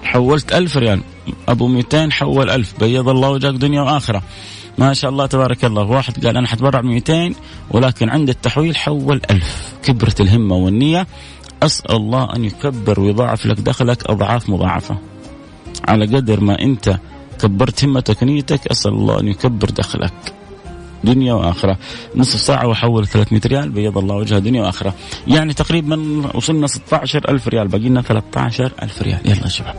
حولت 0.04 0.52
ألف 0.52 0.76
ريال. 0.76 1.00
أبو 1.48 1.68
200 1.68 2.12
حول 2.12 2.50
ألف. 2.50 2.74
بيض 2.80 3.08
الله 3.08 3.30
وجهك 3.30 3.54
دنيا 3.54 3.82
وآخرة. 3.82 4.22
ما 4.78 4.94
شاء 4.94 5.10
الله 5.10 5.26
تبارك 5.26 5.64
الله. 5.64 5.82
واحد 5.82 6.26
قال 6.26 6.36
أنا 6.36 6.48
حتبرع 6.48 6.80
ب 6.80 6.84
200 6.84 7.34
ولكن 7.70 8.10
عند 8.10 8.28
التحويل 8.28 8.76
حول 8.76 9.20
ألف. 9.30 9.72
كبرت 9.82 10.20
الهمة 10.20 10.56
والنية. 10.56 11.06
أسأل 11.62 11.96
الله 11.96 12.34
أن 12.36 12.44
يكبر 12.44 13.00
ويضاعف 13.00 13.46
لك 13.46 13.60
دخلك 13.60 14.10
أضعاف 14.10 14.48
مضاعفة. 14.48 14.98
على 15.88 16.06
قدر 16.16 16.40
ما 16.40 16.62
أنت 16.62 16.98
كبرت 17.40 17.84
همتك 17.84 18.22
ونيتك 18.22 18.66
أسأل 18.66 18.92
الله 18.92 19.20
أن 19.20 19.28
يكبر 19.28 19.70
دخلك. 19.70 20.12
دنيا 21.04 21.34
وآخرة. 21.34 21.78
نصف 22.16 22.40
ساعة 22.40 22.66
وحول 22.66 23.06
300 23.06 23.40
ريال 23.46 23.68
بيض 23.70 23.98
الله 23.98 24.14
وجهها 24.14 24.38
دنيا 24.38 24.62
وآخرة. 24.62 24.94
يعني 25.26 25.54
تقريبا 25.54 26.22
وصلنا 26.34 26.66
16000 26.66 27.48
ريال 27.48 27.68
باقي 27.68 27.88
لنا 27.88 28.02
13000 28.02 29.02
ريال. 29.02 29.20
يلا 29.24 29.42
يا 29.42 29.48
شباب. 29.48 29.74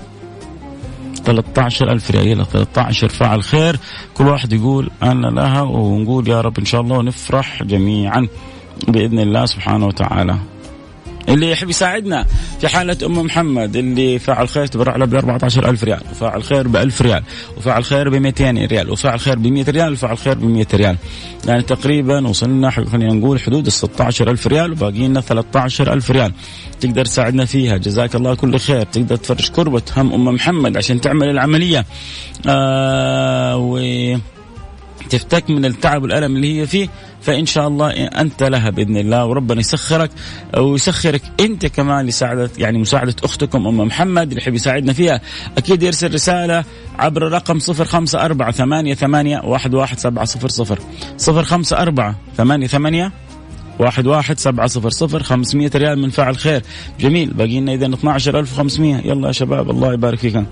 13000 1.25 2.11
ريال 2.11 2.27
يلا 2.27 2.43
13 2.43 3.09
فاعل 3.09 3.43
خير. 3.43 3.79
كل 4.13 4.27
واحد 4.27 4.53
يقول 4.53 4.89
أنا 5.03 5.27
لها 5.27 5.61
ونقول 5.61 6.27
يا 6.27 6.41
رب 6.41 6.59
إن 6.59 6.65
شاء 6.65 6.81
الله 6.81 6.97
ونفرح 6.97 7.63
جميعا 7.63 8.27
بإذن 8.87 9.19
الله 9.19 9.45
سبحانه 9.45 9.85
وتعالى. 9.85 10.37
اللي 11.29 11.51
يحب 11.51 11.69
يساعدنا 11.69 12.25
في 12.59 12.67
حالة 12.67 12.97
أم 13.05 13.19
محمد 13.19 13.75
اللي 13.75 14.19
فاعل 14.19 14.49
خير 14.49 14.65
تبرع 14.65 14.95
له 14.95 15.05
ب 15.05 15.15
14000 15.15 15.83
ريال 15.83 16.01
وفاعل 16.11 16.43
خير 16.43 16.67
ب 16.67 16.75
1000 16.75 17.01
ريال 17.01 17.23
وفاعل 17.57 17.83
خير 17.83 18.09
ب 18.09 18.15
200 18.15 18.65
ريال 18.65 18.91
وفاعل 18.91 19.19
خير 19.19 19.39
ب 19.39 19.47
100 19.47 19.65
ريال 19.69 19.93
وفاعل 19.93 20.17
خير 20.17 20.33
ب 20.33 20.43
100 20.43 20.65
ريال. 20.73 20.97
يعني 21.47 21.61
تقريبا 21.61 22.27
وصلنا 22.27 22.69
خلينا 22.69 23.13
نقول 23.13 23.39
حدود 23.39 23.65
ال 23.65 23.71
16000 23.71 24.47
ريال 24.47 24.71
وباقي 24.71 25.07
لنا 25.07 25.21
13000 25.21 26.11
ريال. 26.11 26.31
تقدر 26.79 27.05
تساعدنا 27.05 27.45
فيها 27.45 27.77
جزاك 27.77 28.15
الله 28.15 28.35
كل 28.35 28.59
خير. 28.59 28.83
تقدر 28.83 29.15
تفرج 29.15 29.49
كربة 29.49 29.81
هم 29.97 30.13
أم 30.13 30.35
محمد 30.35 30.77
عشان 30.77 31.01
تعمل 31.01 31.29
العملية. 31.29 31.85
آه 32.47 33.57
و 33.57 33.77
تفتك 35.09 35.49
من 35.49 35.65
التعب 35.65 36.03
والألم 36.03 36.35
اللي 36.35 36.61
هي 36.61 36.67
فيه 36.67 36.89
فإن 37.21 37.45
شاء 37.45 37.67
الله 37.67 37.91
أنت 37.91 38.43
لها 38.43 38.69
بإذن 38.69 38.97
الله 38.97 39.25
وربنا 39.25 39.59
يسخرك 39.59 40.11
ويسخرك 40.57 41.21
أنت 41.39 41.65
كمان 41.65 42.05
لساعدة 42.05 42.49
يعني 42.57 42.77
مساعدة 42.77 43.15
أختكم 43.23 43.67
أم 43.67 43.77
محمد 43.77 44.27
اللي 44.27 44.41
يحب 44.41 44.53
يساعدنا 44.53 44.93
فيها. 44.93 45.21
أكيد 45.57 45.83
يرسل 45.83 46.13
رسالة 46.13 46.63
عبر 46.99 47.21
رقم 47.21 47.59
صفر 47.59 47.85
خمسة 47.85 48.25
أربعة 48.25 48.51
ثمانية 48.51 48.93
ثمانية 48.93 49.41
واحد 49.43 49.75
واحد 53.79 54.07
واحد 54.07 54.39
سبعة 54.39 54.67
صفر 54.67 54.89
صفر 54.89 55.23
خمسمية 55.23 55.71
ريال 55.75 55.99
من 55.99 56.09
فاعل 56.09 56.37
خير. 56.37 56.61
جميل. 56.99 57.33
باقي 57.33 57.59
لنا 57.59 57.73
إذا 57.73 57.85
12500 57.85 58.95
يلا 59.05 59.27
يا 59.27 59.31
شباب 59.31 59.69
الله 59.69 59.93
يبارك 59.93 60.19
فيكم. 60.19 60.45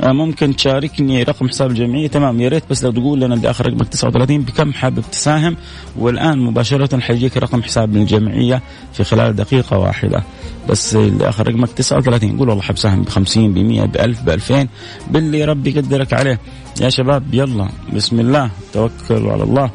آه، 0.00 0.12
ممكن 0.12 0.56
تشاركني 0.56 1.22
رقم 1.22 1.48
حساب 1.48 1.70
الجمعية. 1.70 2.08
تمام. 2.08 2.40
يا 2.40 2.48
ريت 2.48 2.62
بس 2.70 2.84
لو 2.84 2.90
تقول 2.90 3.20
لنا 3.20 3.34
اللي 3.34 3.50
آخر 3.50 3.66
رقمك 3.66 3.88
39 3.88 4.42
بكم 4.42 4.72
حابب 4.72 5.02
تساهم؟ 5.12 5.56
والآن 5.98 6.38
مباشرة 6.38 7.00
حيجيك 7.00 7.36
رقم 7.36 7.62
حساب 7.62 7.96
الجمعية 7.96 8.62
في 8.92 9.04
خلال 9.04 9.36
دقيقة 9.36 9.78
واحدة. 9.78 10.22
بس 10.68 10.96
اللي 10.96 11.28
آخر 11.28 11.48
رقمك 11.48 11.68
39 11.68 12.38
قول 12.38 12.48
والله 12.48 12.62
حاب 12.62 12.78
ساهم 12.78 13.02
ب 13.02 13.08
50 13.08 13.54
ب 13.54 13.58
100 13.58 13.84
ب 13.84 13.96
1000 13.96 14.22
ب 14.22 14.28
2000 14.28 14.68
باللي 15.10 15.44
ربي 15.44 15.70
يقدرك 15.70 16.12
عليه. 16.12 16.40
يا 16.80 16.88
شباب 16.88 17.34
يلا. 17.34 17.68
بسم 17.94 18.20
الله. 18.20 18.50
توكلوا 18.72 19.32
على 19.32 19.42
الله. 19.42 19.70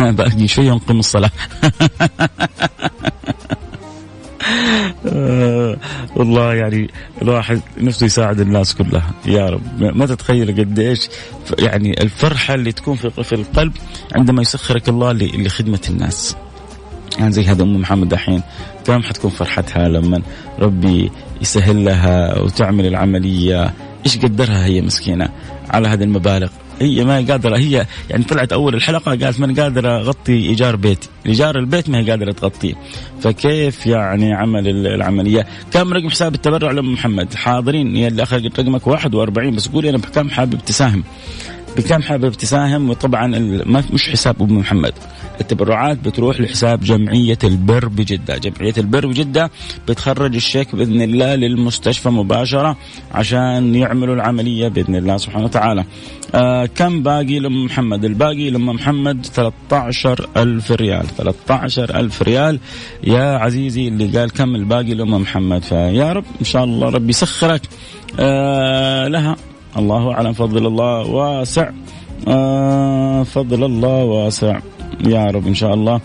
باقي 0.00 0.48
شوي 0.48 0.70
ونقيم 0.70 0.98
الصلاة. 0.98 1.30
والله 6.16 6.54
يعني 6.54 6.90
الواحد 7.22 7.60
نفسه 7.78 8.06
يساعد 8.06 8.40
الناس 8.40 8.74
كلها. 8.74 9.10
يا 9.26 9.46
رب. 9.46 9.62
ما 9.82 10.06
تتخيل 10.06 10.60
قد 10.60 10.78
إيش 10.78 11.08
يعني 11.58 12.02
الفرحة 12.02 12.54
اللي 12.54 12.72
تكون 12.72 12.96
في 12.96 13.10
في 13.10 13.34
القلب 13.34 13.72
عندما 14.16 14.42
يسخرك 14.42 14.88
الله 14.88 15.12
لخدمة 15.12 15.80
الناس. 15.90 16.36
يعني 17.18 17.32
زي 17.32 17.44
هذا 17.44 17.62
أم 17.62 17.76
محمد 17.76 18.08
دحين 18.08 18.42
كم 18.86 19.02
حتكون 19.02 19.30
فرحتها 19.30 19.88
لما 19.88 20.22
ربي 20.58 21.10
يسهل 21.40 21.84
لها 21.84 22.38
وتعمل 22.38 22.86
العملية. 22.86 23.74
إيش 24.06 24.18
قدرها 24.18 24.64
هي 24.64 24.80
مسكينة 24.80 25.28
على 25.70 25.88
هذه 25.88 26.02
المبالغ؟ 26.04 26.48
هي 26.80 27.04
ما 27.04 27.14
قادرة 27.16 27.56
هي 27.56 27.86
يعني 28.10 28.24
طلعت 28.24 28.52
أول 28.52 28.74
الحلقة 28.74 29.10
قالت 29.10 29.40
ما 29.40 29.62
قادرة 29.62 30.00
أغطي 30.00 30.32
إيجار 30.32 30.76
بيتي، 30.76 31.08
إيجار 31.26 31.58
البيت 31.58 31.90
ما 31.90 31.98
هي 31.98 32.10
قادرة 32.10 32.32
تغطيه، 32.32 32.74
فكيف 33.20 33.86
يعني 33.86 34.34
عمل 34.34 34.86
العملية؟ 34.86 35.46
كم 35.72 35.92
رقم 35.92 36.10
حساب 36.10 36.34
التبرع 36.34 36.70
لأم 36.70 36.92
محمد؟ 36.92 37.34
حاضرين 37.34 37.96
يا 37.96 38.08
اللي 38.08 38.22
اخر 38.22 38.50
رقمك 38.58 38.86
41 38.86 39.56
بس 39.56 39.68
قولي 39.68 39.90
أنا 39.90 39.98
بكم 39.98 40.30
حابب 40.30 40.58
تساهم. 40.66 41.04
بكم 41.76 42.02
حابب 42.02 42.32
تساهم؟ 42.32 42.90
وطبعا 42.90 43.26
مش 43.92 44.10
حساب 44.10 44.42
أبو 44.42 44.54
محمد. 44.54 44.92
التبرعات 45.40 45.98
بتروح 45.98 46.40
لحساب 46.40 46.80
جمعية 46.80 47.38
البر 47.44 47.88
بجدة. 47.88 48.38
جمعية 48.38 48.74
البر 48.78 49.06
بجدة 49.06 49.50
بتخرج 49.88 50.34
الشيك 50.34 50.74
بإذن 50.76 51.02
الله 51.02 51.34
للمستشفى 51.34 52.08
مباشرة 52.08 52.76
عشان 53.12 53.74
يعملوا 53.74 54.14
العملية 54.14 54.68
بإذن 54.68 54.96
الله 54.96 55.16
سبحانه 55.16 55.44
وتعالى. 55.44 55.84
آه 56.34 56.66
كم 56.66 57.02
باقي 57.02 57.38
لأم 57.38 57.64
محمد؟ 57.64 58.04
الباقي 58.04 58.50
لأم 58.50 58.66
محمد 58.66 59.26
13 59.26 60.26
ألف 60.36 60.72
ريال. 60.72 61.06
13 61.16 62.00
ألف 62.00 62.22
ريال. 62.22 62.58
يا 63.04 63.36
عزيزي 63.38 63.88
اللي 63.88 64.18
قال 64.18 64.30
كم 64.30 64.54
الباقي 64.54 64.94
لأم 64.94 65.14
محمد؟ 65.14 65.62
فيا 65.62 66.12
رب 66.12 66.24
إن 66.40 66.44
شاء 66.44 66.64
الله 66.64 66.88
ربي 66.88 67.10
يسخرك. 67.10 67.62
آه 68.20 69.08
لها 69.08 69.36
الله 69.76 70.12
أعلم. 70.12 70.32
فضل 70.32 70.66
الله 70.66 71.06
واسع. 71.06 71.70
آه 72.28 73.22
فضل 73.22 73.64
الله 73.64 74.04
واسع. 74.04 74.58
يا 75.06 75.26
رب 75.26 75.46
إن 75.46 75.54
شاء 75.54 75.74
الله. 75.74 76.00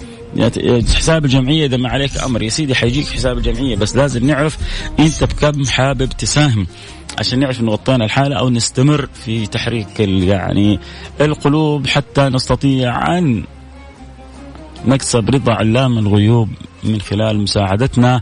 حساب 0.96 1.26
الجمعية 1.26 1.66
إذا 1.66 1.78
ما 1.78 1.90
عليك 1.90 2.18
أمر. 2.18 2.42
يا 2.42 2.50
سيدي 2.50 2.76
حيجيك 2.76 3.08
حساب 3.08 3.38
الجمعية. 3.38 3.76
بس 3.76 3.96
لازم 3.96 4.28
نعرف 4.28 4.58
أنت 5.00 5.24
بكم 5.24 5.66
حابب 5.66 6.10
تساهم. 6.10 6.68
عشان 7.20 7.40
نعرف 7.40 7.60
إن 7.60 7.70
غطينا 7.70 8.06
الحالة 8.06 8.36
أو 8.36 8.50
نستمر 8.50 9.10
في 9.14 9.48
تحريك 9.48 10.00
يعني 10.00 10.80
القلوب 11.22 11.88
حتى 11.88 12.22
نستطيع 12.22 13.18
أن 13.18 13.44
نكسب 14.88 15.30
رضا 15.30 15.54
علام 15.54 15.98
الغيوب 15.98 16.50
من 16.84 17.02
خلال 17.02 17.40
مساعدتنا 17.40 18.22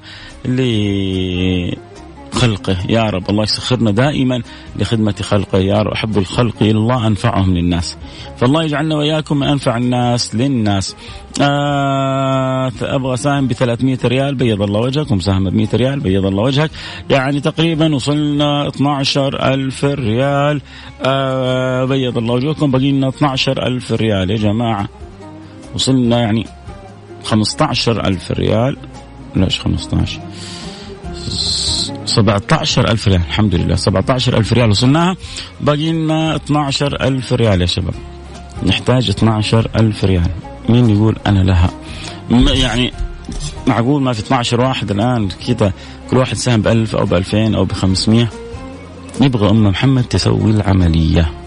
خلقه. 2.43 2.77
يا 2.89 3.03
رب 3.03 3.29
الله 3.29 3.43
يسخرنا 3.43 3.91
دائما 3.91 4.41
لخدمة 4.75 5.15
خلقه. 5.21 5.57
يا 5.57 5.81
رب 5.81 5.91
أحب 5.91 6.17
الخلق 6.17 6.55
إلى 6.61 6.71
الله 6.71 7.07
أنفعهم 7.07 7.57
للناس. 7.57 7.97
فالله 8.37 8.63
يجعلنا 8.63 8.95
وإياكم 8.95 9.37
من 9.37 9.47
أنفع 9.47 9.77
الناس 9.77 10.35
للناس. 10.35 10.95
آه 11.41 12.71
أبغى 12.81 13.17
ساهم 13.17 13.47
ب 13.47 13.53
300 13.53 13.97
ريال 14.05 14.35
بيض 14.35 14.61
الله 14.61 14.79
وجهك. 14.79 15.11
ومساهمة 15.11 15.49
ب 15.49 15.53
100 15.53 15.67
ريال 15.73 15.99
بيض 15.99 16.25
الله 16.25 16.43
وجهك. 16.43 16.71
يعني 17.09 17.39
تقريبا 17.39 17.95
وصلنا 17.95 18.67
12 18.67 19.53
ألف 19.53 19.85
ريال. 19.85 20.61
آه 21.05 21.85
بيض 21.85 22.17
الله 22.17 22.33
وجهكم 22.33 22.71
بقي 22.71 22.91
لنا 22.91 23.07
12 23.09 23.67
ألف 23.67 23.91
ريال 23.91 24.29
يا 24.29 24.37
جماعة. 24.37 24.89
وصلنا 25.75 26.19
يعني 26.19 26.45
15 27.23 28.07
ألف 28.07 28.31
ريال. 28.31 28.77
ليش 29.35 29.59
15 29.59 30.19
17 32.15 32.91
ألف 32.91 33.07
ريال. 33.07 33.21
الحمد 33.21 33.55
لله. 33.55 33.75
17 33.75 34.37
ألف 34.37 34.53
ريال 34.53 34.69
وصلناها. 34.69 35.15
باقي 35.61 35.91
لنا 35.91 36.35
12 36.35 37.01
ألف 37.01 37.33
ريال 37.33 37.61
يا 37.61 37.65
شباب. 37.65 37.93
نحتاج 38.65 39.09
12 39.09 39.67
ألف 39.75 40.05
ريال. 40.05 40.29
مين 40.69 40.89
يقول 40.89 41.15
أنا 41.27 41.39
لها؟ 41.39 41.69
يعني 42.53 42.93
معقول 43.67 44.01
ما 44.01 44.13
في 44.13 44.19
12 44.19 44.61
واحد 44.61 44.91
الآن؟ 44.91 45.29
كذا 45.47 45.73
كل 46.09 46.17
واحد 46.17 46.35
ساهم 46.35 46.61
ب 46.61 46.67
1000 46.67 46.95
أو 46.95 47.05
ب 47.05 47.13
2000 47.13 47.55
أو 47.55 47.65
ب 47.65 47.71
500 47.71 48.29
يبغى 49.21 49.49
أم 49.49 49.63
محمد 49.63 50.03
تسوي 50.03 50.51
العملية. 50.51 51.42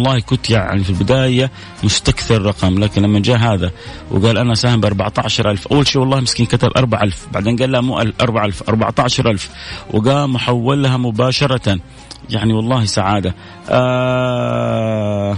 والله 0.00 0.20
كنت 0.20 0.50
يعني 0.50 0.84
في 0.84 0.90
البداية 0.90 1.50
مستكثر 1.82 2.42
رقم 2.42 2.78
لكن 2.78 3.02
لما 3.02 3.18
جاء 3.18 3.38
هذا 3.38 3.70
وقال 4.10 4.38
أنا 4.38 4.54
ساهم 4.54 4.80
ب 4.80 4.84
14000 4.84 5.66
أول 5.66 5.86
شيء 5.86 6.00
والله 6.00 6.20
مسكين 6.20 6.46
كتب 6.46 6.70
4000 6.76 7.26
بعدين 7.32 7.56
قال 7.56 7.72
لا 7.72 7.80
مو 7.80 8.00
4000 8.20 8.68
14000 8.68 9.50
وقام 9.90 10.38
حولها 10.38 10.96
مباشرة 10.96 11.78
يعني 12.30 12.52
والله 12.52 12.84
سعادة. 12.84 13.34
آه 13.70 15.36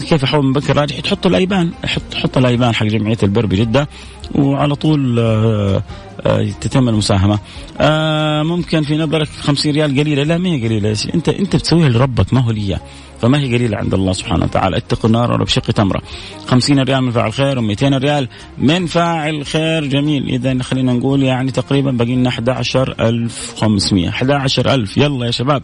كيف 0.00 0.24
احول 0.24 0.44
من 0.44 0.52
بنك 0.52 0.70
الراجح 0.70 1.00
تحط 1.00 1.26
الأيبان. 1.26 1.70
حط 1.84 2.14
حط 2.14 2.38
الأيبان 2.38 2.74
حق 2.74 2.86
جمعية 2.86 3.18
البر 3.22 3.46
بجده 3.46 3.88
وعلى 4.34 4.74
طول 4.74 5.18
آه 5.18 5.82
آه، 6.26 6.50
تتم 6.60 6.88
المساهمة. 6.88 7.38
آه، 7.80 8.42
ممكن 8.42 8.82
في 8.82 8.96
نظرك 8.96 9.28
50 9.40 9.72
ريال 9.72 10.00
قليلة. 10.00 10.22
لا 10.22 10.38
ما 10.38 10.48
هي 10.48 10.66
قليلة 10.66 10.96
انت 11.14 11.28
أنت 11.28 11.56
بتسويها 11.56 11.88
لربك 11.88 12.34
ما 12.34 12.40
هو 12.40 12.50
لي 12.50 12.78
فما 13.20 13.38
هي 13.40 13.54
قليلة 13.54 13.76
عند 13.76 13.94
الله 13.94 14.12
سبحانه 14.12 14.44
وتعالى. 14.44 14.76
اتق 14.76 15.06
النار 15.06 15.32
ولو 15.32 15.44
بشق 15.44 15.62
تمره. 15.62 16.02
50 16.46 16.78
ريال 16.80 17.02
من 17.02 17.10
فاعل 17.10 17.32
خير 17.32 17.60
و200 17.60 17.82
ريال 17.82 18.28
من 18.58 18.86
فاعل 18.86 19.46
خير. 19.46 19.84
جميل. 19.84 20.28
إذا 20.28 20.62
خلينا 20.62 20.92
نقول 20.92 21.22
يعني 21.22 21.50
تقريبا 21.50 21.90
باقي 21.90 22.14
لنا 22.14 22.28
11500 22.28 24.08
11000 24.08 24.98
يلا 24.98 25.26
يا 25.26 25.30
شباب. 25.30 25.62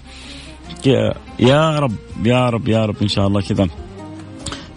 يا 1.41 1.79
رب 1.79 1.93
يا 2.25 2.51
رب 2.51 2.69
يا 2.69 2.87
رب 2.87 2.97
إن 3.03 3.09
شاء 3.09 3.27
الله 3.27 3.41
كذا. 3.41 3.69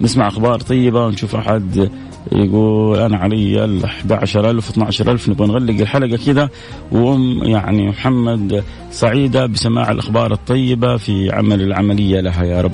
نسمع 0.01 0.27
أخبار 0.27 0.59
طيبة 0.59 1.05
ونشوف 1.05 1.35
أحد 1.35 1.89
يقول 2.31 2.99
أنا 2.99 3.17
علي 3.17 3.65
ال 3.65 3.85
11000 3.85 4.69
12000 4.69 5.29
نبغى 5.29 5.47
نغلق 5.47 5.79
الحلقة 5.79 6.17
كذا. 6.25 6.49
وأم 6.91 7.43
يعني 7.43 7.89
محمد 7.89 8.63
سعيدة 8.91 9.45
بسماع 9.45 9.91
الأخبار 9.91 10.33
الطيبة 10.33 10.97
في 10.97 11.31
عمل 11.31 11.61
العملية 11.61 12.21
لها. 12.21 12.43
يا 12.43 12.61
رب. 12.61 12.71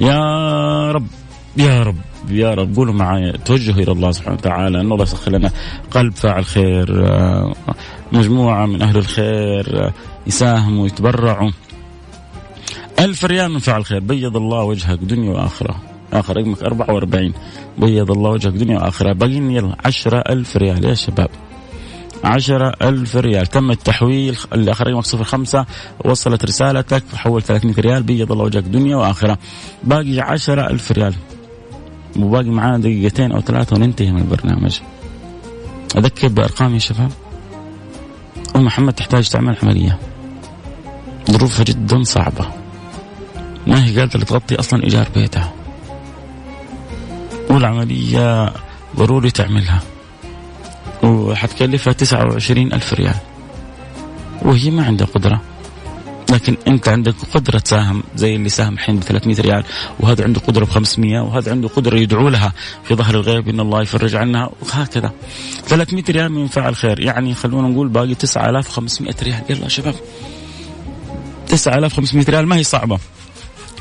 يا 0.00 0.92
رب. 0.92 1.06
يا 1.56 1.82
رب. 1.82 1.96
يا 2.30 2.54
رب. 2.54 2.76
قولوا 2.76 2.94
معي 2.94 3.32
توجهوا 3.32 3.82
إلى 3.82 3.92
الله 3.92 4.10
سبحانه 4.10 4.36
وتعالى. 4.36 4.80
ان 4.80 4.92
الله 4.92 5.02
يسخر 5.02 5.32
لنا. 5.32 5.50
قلب 5.90 6.12
فاعل 6.12 6.44
خير. 6.44 7.04
مجموعة 8.12 8.66
من 8.66 8.82
أهل 8.82 8.96
الخير 8.96 9.92
يساهموا 10.26 10.82
ويتبرعوا. 10.82 11.50
ألف 13.00 13.24
ريال 13.24 13.50
من 13.50 13.58
فعل 13.58 13.84
خير. 13.84 14.00
بيض 14.00 14.36
الله 14.36 14.62
وجهك 14.62 14.98
دنيا 14.98 15.30
وآخرة. 15.30 15.93
آخر 16.14 16.36
رقمك 16.36 16.62
44 16.62 17.32
بيض 17.78 18.10
الله 18.10 18.30
وجهك 18.30 18.52
دنيا 18.52 18.78
وآخرة. 18.78 19.12
باقي 19.12 19.32
يلا 19.32 19.76
10000 19.84 20.56
ريال 20.56 20.84
يا 20.84 20.94
شباب. 20.94 21.28
عشرة 22.24 22.72
ألف 22.82 23.16
ريال. 23.16 23.46
تم 23.46 23.70
التحويل. 23.70 24.38
اللي 24.52 24.70
آخر 24.70 24.86
رقمك 24.86 25.04
صفر 25.04 25.24
خمسة. 25.24 25.66
وصلت 26.04 26.44
رسالتك. 26.44 27.02
حول 27.14 27.42
300 27.42 27.74
ريال. 27.78 28.02
بيض 28.02 28.32
الله 28.32 28.44
وجهك 28.44 28.62
دنيا 28.62 28.96
وآخرة. 28.96 29.38
باقي 29.82 30.20
عشرة 30.20 30.70
ألف 30.70 30.92
ريال. 30.92 31.14
وباقي 32.18 32.50
معانا 32.50 32.78
دقيقتين 32.78 33.32
أو 33.32 33.40
ثلاثة 33.40 33.76
وننتهي 33.76 34.12
من 34.12 34.20
البرنامج. 34.20 34.80
أذكر 35.96 36.28
بأرقام 36.28 36.74
يا 36.74 36.78
شباب. 36.78 37.10
أم 38.56 38.64
محمد 38.64 38.92
تحتاج 38.92 39.28
تعمل 39.28 39.56
عملية. 39.62 39.98
ظروفها 41.30 41.64
جدا 41.64 42.02
صعبة. 42.02 42.48
ما 43.66 43.84
هي 43.84 44.00
قادرة 44.00 44.24
تغطي 44.24 44.54
أصلا 44.54 44.84
إيجار 44.84 45.08
بيتها. 45.14 45.52
والعملية 47.54 48.52
ضروري 48.96 49.30
تعملها. 49.30 49.82
وحتكلفها 51.02 51.92
29 51.92 52.72
ألف 52.72 52.94
ريال. 52.94 53.14
وهي 54.42 54.70
ما 54.70 54.84
عندها 54.84 55.06
قدرة. 55.06 55.40
لكن 56.32 56.56
أنت 56.68 56.88
عندك 56.88 57.14
قدرة 57.34 57.58
تساهم 57.58 58.02
زي 58.16 58.36
اللي 58.36 58.48
ساهم 58.48 58.74
الحين 58.74 58.96
ب 58.96 59.02
300 59.02 59.40
ريال 59.40 59.64
وهذا 60.00 60.24
عنده 60.24 60.40
قدرة 60.40 60.64
ب 60.64 60.68
500 60.68 61.20
وهذا 61.20 61.50
عنده 61.50 61.68
قدرة 61.68 61.96
يدعو 61.98 62.28
لها 62.28 62.52
في 62.84 62.94
ظهر 62.94 63.14
الغيب 63.14 63.48
إن 63.48 63.60
الله 63.60 63.82
يفرج 63.82 64.14
عنها 64.14 64.50
وهكذا. 64.62 65.12
300 65.66 66.04
ريال 66.10 66.32
من 66.32 66.46
فاعل 66.46 66.76
خير. 66.76 67.00
يعني 67.00 67.34
خلونا 67.34 67.68
نقول 67.68 67.88
باقي 67.88 68.14
9500 68.14 69.14
ريال. 69.22 69.42
يلا 69.50 69.68
شباب. 69.68 69.94
9500 71.48 72.24
ريال 72.28 72.46
ما 72.46 72.56
هي 72.56 72.62
صعبة. 72.62 72.98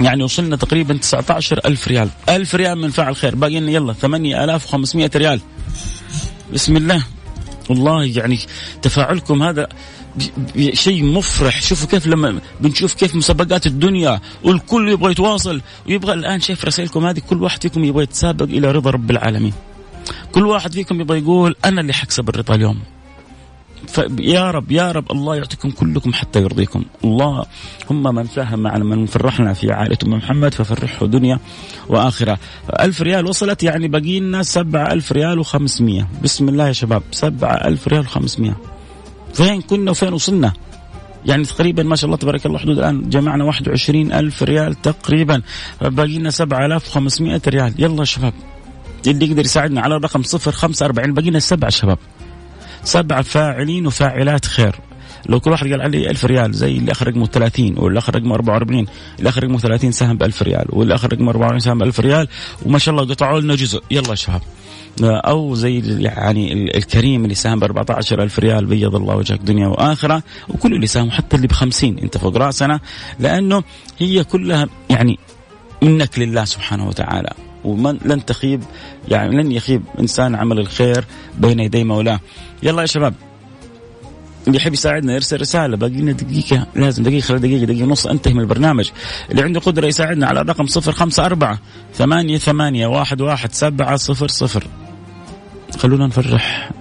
يعني 0.01 0.23
وصلنا 0.23 0.55
تقريبا 0.55 0.97
19 0.97 1.59
ألف 1.65 1.87
ريال. 1.87 2.09
ألف 2.29 2.55
ريال 2.55 2.77
من 2.77 2.89
فعل 2.89 3.15
خير. 3.15 3.35
باقي 3.35 3.59
لنا 3.59 3.71
يلا 3.71 3.93
8500 3.93 5.11
ريال. 5.15 5.41
بسم 6.53 6.77
الله. 6.77 7.03
والله 7.69 8.03
يعني 8.03 8.39
تفاعلكم 8.81 9.43
هذا 9.43 9.67
شيء 10.73 11.03
مفرح. 11.03 11.61
شوفوا 11.61 11.87
كيف 11.87 12.07
لما 12.07 12.39
بنشوف 12.61 12.93
كيف 12.93 13.15
مسابقات 13.15 13.67
الدنيا 13.67 14.21
والكل 14.43 14.89
يبغى 14.89 15.11
يتواصل. 15.11 15.61
ويبغى 15.87 16.13
الآن 16.13 16.39
شايف 16.39 16.65
رسائلكم 16.65 17.05
هذه 17.05 17.19
كل 17.19 17.43
واحد 17.43 17.61
فيكم 17.61 17.83
يبغى 17.83 18.03
يتسابق 18.03 18.45
إلى 18.45 18.71
رضا 18.71 18.89
رب 18.89 19.11
العالمين. 19.11 19.53
كل 20.31 20.45
واحد 20.45 20.73
فيكم 20.73 21.01
يبغى 21.01 21.19
يقول 21.19 21.55
أنا 21.65 21.81
اللي 21.81 21.93
حكسب 21.93 22.29
الرضا 22.29 22.55
اليوم. 22.55 22.79
يا 24.19 24.51
رب 24.51 24.71
يا 24.71 24.91
رب 24.91 25.11
الله 25.11 25.35
يعطيكم 25.35 25.71
كلكم 25.71 26.13
حتى 26.13 26.41
يرضيكم. 26.41 26.83
الله 27.03 27.45
هم 27.91 28.03
من 28.03 28.27
ساهم 28.27 28.59
معنا 28.59 28.83
من 28.83 29.05
فرحنا 29.05 29.53
في 29.53 29.71
عائلة 29.71 29.97
أم 30.03 30.13
محمد 30.13 30.53
ففرحه 30.53 31.05
دنيا 31.05 31.39
وآخرة. 31.89 32.39
ألف 32.79 33.01
ريال 33.01 33.25
وصلت 33.25 33.63
يعني 33.63 33.87
باقي 33.87 34.19
لنا 34.19 34.43
سبعة 34.43 34.93
ألف 34.93 35.11
ريال 35.11 35.39
وخمسمية. 35.39 36.07
بسم 36.23 36.49
الله 36.49 36.67
يا 36.67 36.73
شباب 36.73 37.03
سبعة 37.11 37.53
ألف 37.53 37.87
ريال 37.87 38.05
وخمسمية. 38.05 38.57
فين 39.33 39.61
كنا 39.61 39.91
وفين 39.91 40.13
وصلنا؟ 40.13 40.53
يعني 41.25 41.43
تقريبا 41.43 41.83
ما 41.83 41.95
شاء 41.95 42.05
الله 42.05 42.17
تبارك 42.17 42.45
الله 42.45 42.59
حدود 42.59 42.77
الآن 42.77 43.09
جمعنا 43.09 43.43
21 43.43 44.11
ألف 44.11 44.43
ريال 44.43 44.81
تقريبا. 44.81 45.41
باقي 45.81 46.17
لنا 46.17 46.29
7500 46.29 47.41
ريال. 47.47 47.73
يلا 47.77 48.03
شباب 48.03 48.33
اللي 49.07 49.25
يقدر 49.25 49.45
يساعدنا 49.45 49.81
على 49.81 49.95
الرقم 49.95 50.23
045 50.23 51.13
باقي 51.13 51.29
لنا 51.29 51.39
سبعة 51.39 51.69
شباب. 51.69 51.97
سبعة 52.83 53.21
فاعلين 53.21 53.87
وفاعلات 53.87 54.45
خير. 54.45 54.75
لو 55.29 55.39
كل 55.39 55.51
واحد 55.51 55.67
قال 55.67 55.81
علي 55.81 56.09
ألف 56.09 56.25
ريال 56.25 56.53
زي 56.53 56.77
اللي 56.77 56.91
أخر 56.91 57.07
رقمه 57.07 57.25
30 57.25 57.77
واللي 57.77 57.99
أخر 57.99 58.15
رقمه 58.15 58.35
44 58.35 58.85
اللي 59.19 59.29
أخر 59.29 59.43
رقمه 59.43 59.57
30 59.59 59.91
سهم 59.91 60.17
ب 60.17 60.23
1000 60.23 60.41
ريال 60.43 60.65
واللي 60.69 60.95
أخر 60.95 61.13
رقمه 61.13 61.29
44 61.29 61.59
سهم 61.59 61.77
ب 61.77 61.83
1000 61.83 61.99
ريال 61.99 62.27
وما 62.65 62.77
شاء 62.77 62.95
الله 62.95 63.13
قطعوا 63.13 63.39
لنا 63.39 63.55
جزء. 63.55 63.83
يلا 63.91 64.09
يا 64.09 64.15
شباب. 64.15 64.41
أو 65.01 65.55
زي 65.55 65.79
يعني 65.99 66.77
الكريم 66.77 67.23
اللي 67.23 67.35
ساهم 67.35 67.59
ب 67.59 67.63
14000 67.63 68.39
ريال 68.39 68.65
بيض 68.65 68.95
الله 68.95 69.15
وجهك 69.15 69.39
دنيا 69.39 69.67
وآخرة 69.67 70.23
وكل 70.49 70.73
اللي 70.73 70.87
ساهم 70.87 71.11
حتى 71.11 71.35
اللي 71.35 71.47
ب 71.47 71.51
50 71.51 71.99
أنت 71.99 72.17
فوق 72.17 72.37
رأسنا 72.37 72.79
لأنه 73.19 73.63
هي 73.99 74.23
كلها 74.23 74.67
يعني 74.89 75.19
منك 75.81 76.19
لله 76.19 76.45
سبحانه 76.45 76.87
وتعالى. 76.87 77.33
ومن 77.63 77.97
لن 78.05 78.25
تخيب 78.25 78.63
يعني 79.07 79.43
لن 79.43 79.51
يخيب 79.51 79.83
إنسان 79.99 80.35
عمل 80.35 80.59
الخير 80.59 81.05
بين 81.37 81.59
يدي 81.59 81.83
مولاه. 81.83 82.19
يلا 82.63 82.81
يا 82.81 82.87
شباب. 82.87 83.13
اللي 84.47 84.57
يحب 84.57 84.73
يساعدنا 84.73 85.13
يرسل 85.13 85.41
رسالة 85.41 85.77
باقي 85.77 85.93
لنا 85.93 86.11
دقيقة 86.11 86.67
لازم 86.75 87.03
دقيقة 87.03 87.37
دقيقة 87.37 87.65
دقيقة 87.65 87.83
ونص 87.83 88.07
انتهي 88.07 88.33
من 88.33 88.39
البرنامج. 88.39 88.89
اللي 89.31 89.41
عنده 89.41 89.59
قدرة 89.59 89.87
يساعدنا 89.87 90.27
على 90.27 90.41
الرقم 90.41 90.65
054 90.87 91.57
ثمانية 91.93 92.37
ثمانية 92.37 92.87
واحد 92.87 93.21
واحد 93.21 93.53
سبعة 93.53 93.95
صفر 93.95 94.27
صفر. 94.27 94.63
خلونا 95.77 96.07
نفرح 96.07 96.71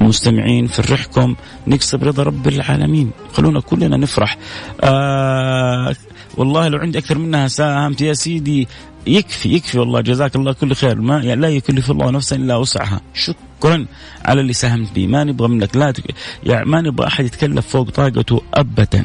المستمعين 0.00 0.66
فرحكم 0.66 1.36
نكسب 1.66 2.04
رضا 2.04 2.22
رب 2.22 2.48
العالمين. 2.48 3.10
خلونا 3.32 3.60
كلنا 3.60 3.96
نفرح. 3.96 4.38
آه 4.80 5.94
والله 6.36 6.68
لو 6.68 6.78
عندي 6.78 6.98
أكثر 6.98 7.18
منها 7.18 7.48
ساهمت 7.48 8.00
يا 8.00 8.12
سيدي 8.12 8.68
يكفي 9.06 9.54
يكفي 9.54 9.78
والله 9.78 10.00
جزاك 10.00 10.36
الله 10.36 10.52
كل 10.52 10.74
خير. 10.74 11.00
ما 11.00 11.22
يعني 11.22 11.40
لا 11.40 11.48
يكلف 11.48 11.90
الله 11.90 12.10
نفسا 12.10 12.36
إلا 12.36 12.56
وسعها. 12.56 13.00
شكرا 13.14 13.86
على 14.24 14.40
اللي 14.40 14.52
ساهمت 14.52 14.92
به 14.94 15.06
ما 15.06 15.24
نبغى 15.24 15.48
منك. 15.48 15.76
لا 15.76 15.90
تك... 15.90 16.04
يعني 16.44 16.70
ما 16.70 16.80
نبغى 16.80 17.06
أحد 17.06 17.24
يتكلف 17.24 17.66
فوق 17.66 17.90
طاقته 17.90 18.42
ابدا. 18.54 19.04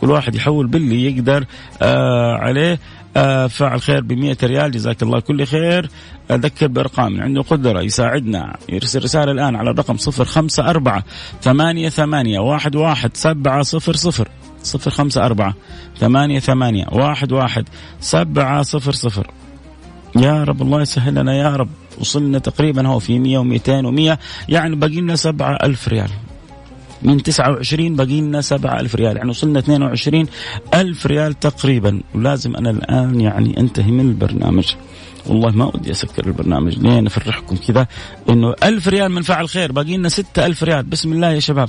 كل 0.00 0.10
واحد 0.10 0.34
يحول 0.34 0.66
باللي 0.66 1.04
يقدر 1.06 1.44
آه 1.82 2.34
عليه 2.34 2.78
آه 3.16 3.46
فعل 3.46 3.80
خير 3.80 4.00
ب 4.00 4.36
ريال. 4.42 4.70
جزاك 4.70 5.02
الله 5.02 5.20
كل 5.20 5.46
خير. 5.46 5.90
أذكر 6.30 6.66
بأرقام. 6.66 7.20
عنده 7.20 7.42
قدرة 7.42 7.80
يساعدنا. 7.80 8.56
يرسل 8.68 9.04
رسالة 9.04 9.32
الآن 9.32 9.56
على 9.56 9.70
الرقم 9.70 9.96
صفر 9.96 10.24
خمسة 10.24 10.70
أربعة 10.70 11.04
ثمانية 11.42 11.88
ثمانية 11.88 12.38
واحد 12.38 12.76
واحد 12.76 13.16
سبعة 13.16 13.62
صفر 13.62 13.96
صفر. 13.96 14.28
صفر 14.66 14.90
خمسة 14.90 15.26
أربعة 15.26 15.54
ثمانية 15.98 16.38
ثمانية 16.38 16.86
واحد 16.92 17.32
واحد 17.32 17.68
سبعة 18.00 18.62
صفر 18.62 18.92
صفر. 18.92 19.30
يا 20.16 20.44
رب 20.44 20.62
الله 20.62 20.82
يسهل 20.82 21.14
لنا 21.14 21.34
يا 21.36 21.56
رب. 21.56 21.68
وصلنا 21.98 22.38
تقريبا 22.38 22.88
هو 22.88 22.98
في 22.98 23.18
مية 23.18 23.38
ومئتين 23.38 23.86
ومية 23.86 24.18
يعني 24.48 24.76
باقي 24.76 25.00
لنا 25.00 25.16
سبعة 25.16 25.58
ألف 25.62 25.88
ريال. 25.88 26.10
من 27.02 27.22
29 27.22 27.96
باقي 27.96 28.20
لنا 28.20 28.40
7000 28.40 28.94
ريال. 28.94 29.16
يعني 29.16 29.30
وصلنا 29.30 29.58
22 29.58 30.26
ألف 30.74 31.06
ريال 31.06 31.40
تقريبا. 31.40 32.00
ولازم 32.14 32.56
أنا 32.56 32.70
الآن 32.70 33.20
يعني 33.20 33.60
أنتهي 33.60 33.90
من 33.90 34.08
البرنامج. 34.08 34.74
والله 35.26 35.50
ما 35.50 35.64
ودي 35.64 35.90
أسكر 35.90 36.26
البرنامج. 36.26 36.78
لين 36.78 37.06
افرحكم 37.06 37.56
كذا؟ 37.56 37.86
إنه 38.28 38.54
ألف 38.62 38.88
ريال 38.88 39.12
من 39.12 39.22
فعل 39.22 39.48
خير. 39.48 39.72
باقي 39.72 39.96
لنا 39.96 40.08
ستة 40.08 40.46
ألف 40.46 40.62
ريال. 40.62 40.82
بسم 40.82 41.12
الله 41.12 41.30
يا 41.30 41.40
شباب. 41.40 41.68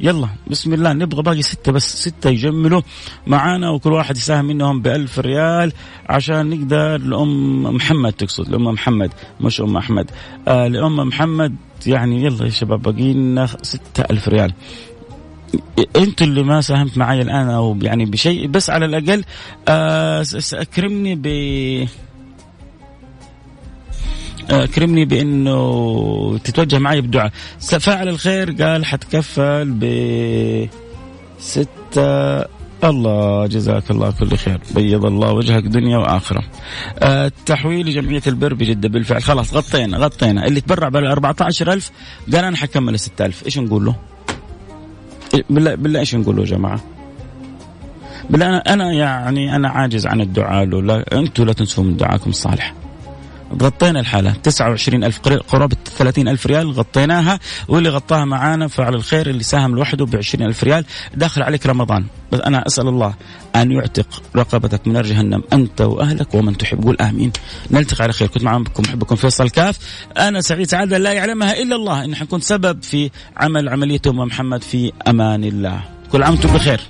يلا 0.00 0.28
بسم 0.50 0.74
الله. 0.74 0.92
نبغى 0.92 1.22
باقي 1.22 1.42
ستة 1.42 1.72
بس. 1.72 2.02
ستة 2.02 2.30
يجملوا 2.30 2.82
معانا 3.26 3.70
وكل 3.70 3.92
واحد 3.92 4.16
يساهم 4.16 4.44
منهم 4.44 4.82
بألف 4.82 5.18
ريال 5.18 5.72
عشان 6.08 6.50
نقدر 6.50 6.96
لأم 6.96 7.62
محمد 7.62 8.12
تقصد. 8.12 8.48
لأم 8.48 8.64
محمد 8.64 9.10
مش 9.40 9.60
أم 9.60 9.76
أحمد. 9.76 10.10
آه 10.48 10.66
لأم 10.68 10.96
محمد 10.96 11.56
يعني 11.86 12.22
يلا 12.24 12.44
يا 12.44 12.50
شباب 12.50 12.82
باقي 12.82 13.12
لنا 13.12 13.46
ستة 13.46 14.04
ألف 14.10 14.28
ريال. 14.28 14.52
انت 15.96 16.22
اللي 16.22 16.42
ما 16.42 16.60
ساهمت 16.60 16.98
معي 16.98 17.22
الآن 17.22 17.48
أو 17.50 17.78
يعني 17.82 18.04
بشيء 18.04 18.46
بس 18.46 18.70
على 18.70 18.84
الأقل 18.86 19.24
آه 19.68 20.26
أكرمني 20.52 21.14
ب 21.14 21.26
أكرمني 24.50 25.04
بإنه 25.04 26.38
تتوجه 26.44 26.78
معي 26.78 27.00
بدعاء. 27.00 27.32
فاعل 27.60 28.08
الخير 28.08 28.50
قال 28.62 28.84
حتكفل 28.84 29.70
ب 29.70 29.84
ستة 31.38 32.55
الله 32.86 33.46
جزاك 33.46 33.90
الله 33.90 34.10
كل 34.10 34.36
خير. 34.36 34.60
بيض 34.74 35.04
الله 35.04 35.32
وجهك 35.32 35.62
دنيا 35.62 35.98
وآخرة. 35.98 36.42
أه 36.98 37.32
تحويل 37.46 37.90
جمعية 37.94 38.22
البر 38.26 38.54
بجدة 38.54 38.88
بالفعل. 38.88 39.22
خلاص 39.22 39.54
غطينا 39.54 39.98
غطينا. 39.98 40.46
اللي 40.46 40.60
تبرع 40.60 40.88
بال 40.88 41.06
14000 41.06 41.90
قال 42.32 42.44
أنا 42.44 42.56
حكمل 42.56 42.98
6000 42.98 43.44
إيش 43.44 43.58
نقول 43.58 43.84
له؟ 43.84 43.94
بالله 45.50 45.74
بالله 45.74 46.00
إيش 46.00 46.14
نقول 46.14 46.36
له 46.36 46.42
يا 46.42 46.46
جماعة؟ 46.46 46.80
بالله 48.30 48.46
أنا, 48.46 48.72
أنا 48.72 48.92
يعني 48.92 49.56
أنا 49.56 49.68
عاجز 49.68 50.06
عن 50.06 50.20
الدعاء 50.20 50.64
له. 50.64 50.82
لا 50.82 51.18
أنتم 51.18 51.44
لا 51.44 51.52
تنسوا 51.52 51.84
من 51.84 51.96
دعاكم 51.96 52.30
الصالح. 52.30 52.74
غطينا 53.62 54.00
الحالة. 54.00 54.32
29 54.32 55.04
ألف 55.04 55.18
قرابة 55.48 55.76
30 55.98 56.28
ألف 56.28 56.46
ريال 56.46 56.72
غطيناها 56.72 57.40
واللي 57.68 57.88
غطاها 57.88 58.24
معانا 58.24 58.68
فعل 58.68 58.94
الخير 58.94 59.30
اللي 59.30 59.42
ساهم 59.42 59.74
لوحده 59.74 60.04
ب 60.04 60.16
20 60.16 60.48
ألف 60.48 60.64
ريال. 60.64 60.84
داخل 61.14 61.42
عليك 61.42 61.66
رمضان. 61.66 62.04
بس 62.32 62.40
أنا 62.40 62.66
أسأل 62.66 62.88
الله 62.88 63.14
أن 63.56 63.72
يعتق 63.72 64.22
رقبتك 64.36 64.86
من 64.86 64.92
نار 64.92 65.06
جهنم 65.06 65.42
أنت 65.52 65.80
وأهلك 65.80 66.34
ومن 66.34 66.56
تحب. 66.56 66.84
قول 66.84 66.96
آمين. 67.00 67.32
نلتقي 67.70 68.04
على 68.04 68.12
خير. 68.12 68.28
كنت 68.28 68.42
معكم 68.42 68.82
محبكم 68.82 69.16
فيصل 69.16 69.50
كاف. 69.50 69.78
أنا 70.18 70.40
سعيد 70.40 70.70
سعادة 70.70 70.98
لا 70.98 71.12
يعلمها 71.12 71.62
إلا 71.62 71.76
الله. 71.76 72.04
إن 72.04 72.14
حنكون 72.14 72.40
سبب 72.40 72.82
في 72.82 73.10
عمل 73.36 73.68
عملية 73.68 74.00
أم 74.06 74.18
محمد 74.18 74.62
في 74.62 74.92
أمان 75.08 75.44
الله. 75.44 75.80
كل 76.12 76.22
عام 76.22 76.32
وأنتم 76.32 76.52
بخير. 76.52 76.80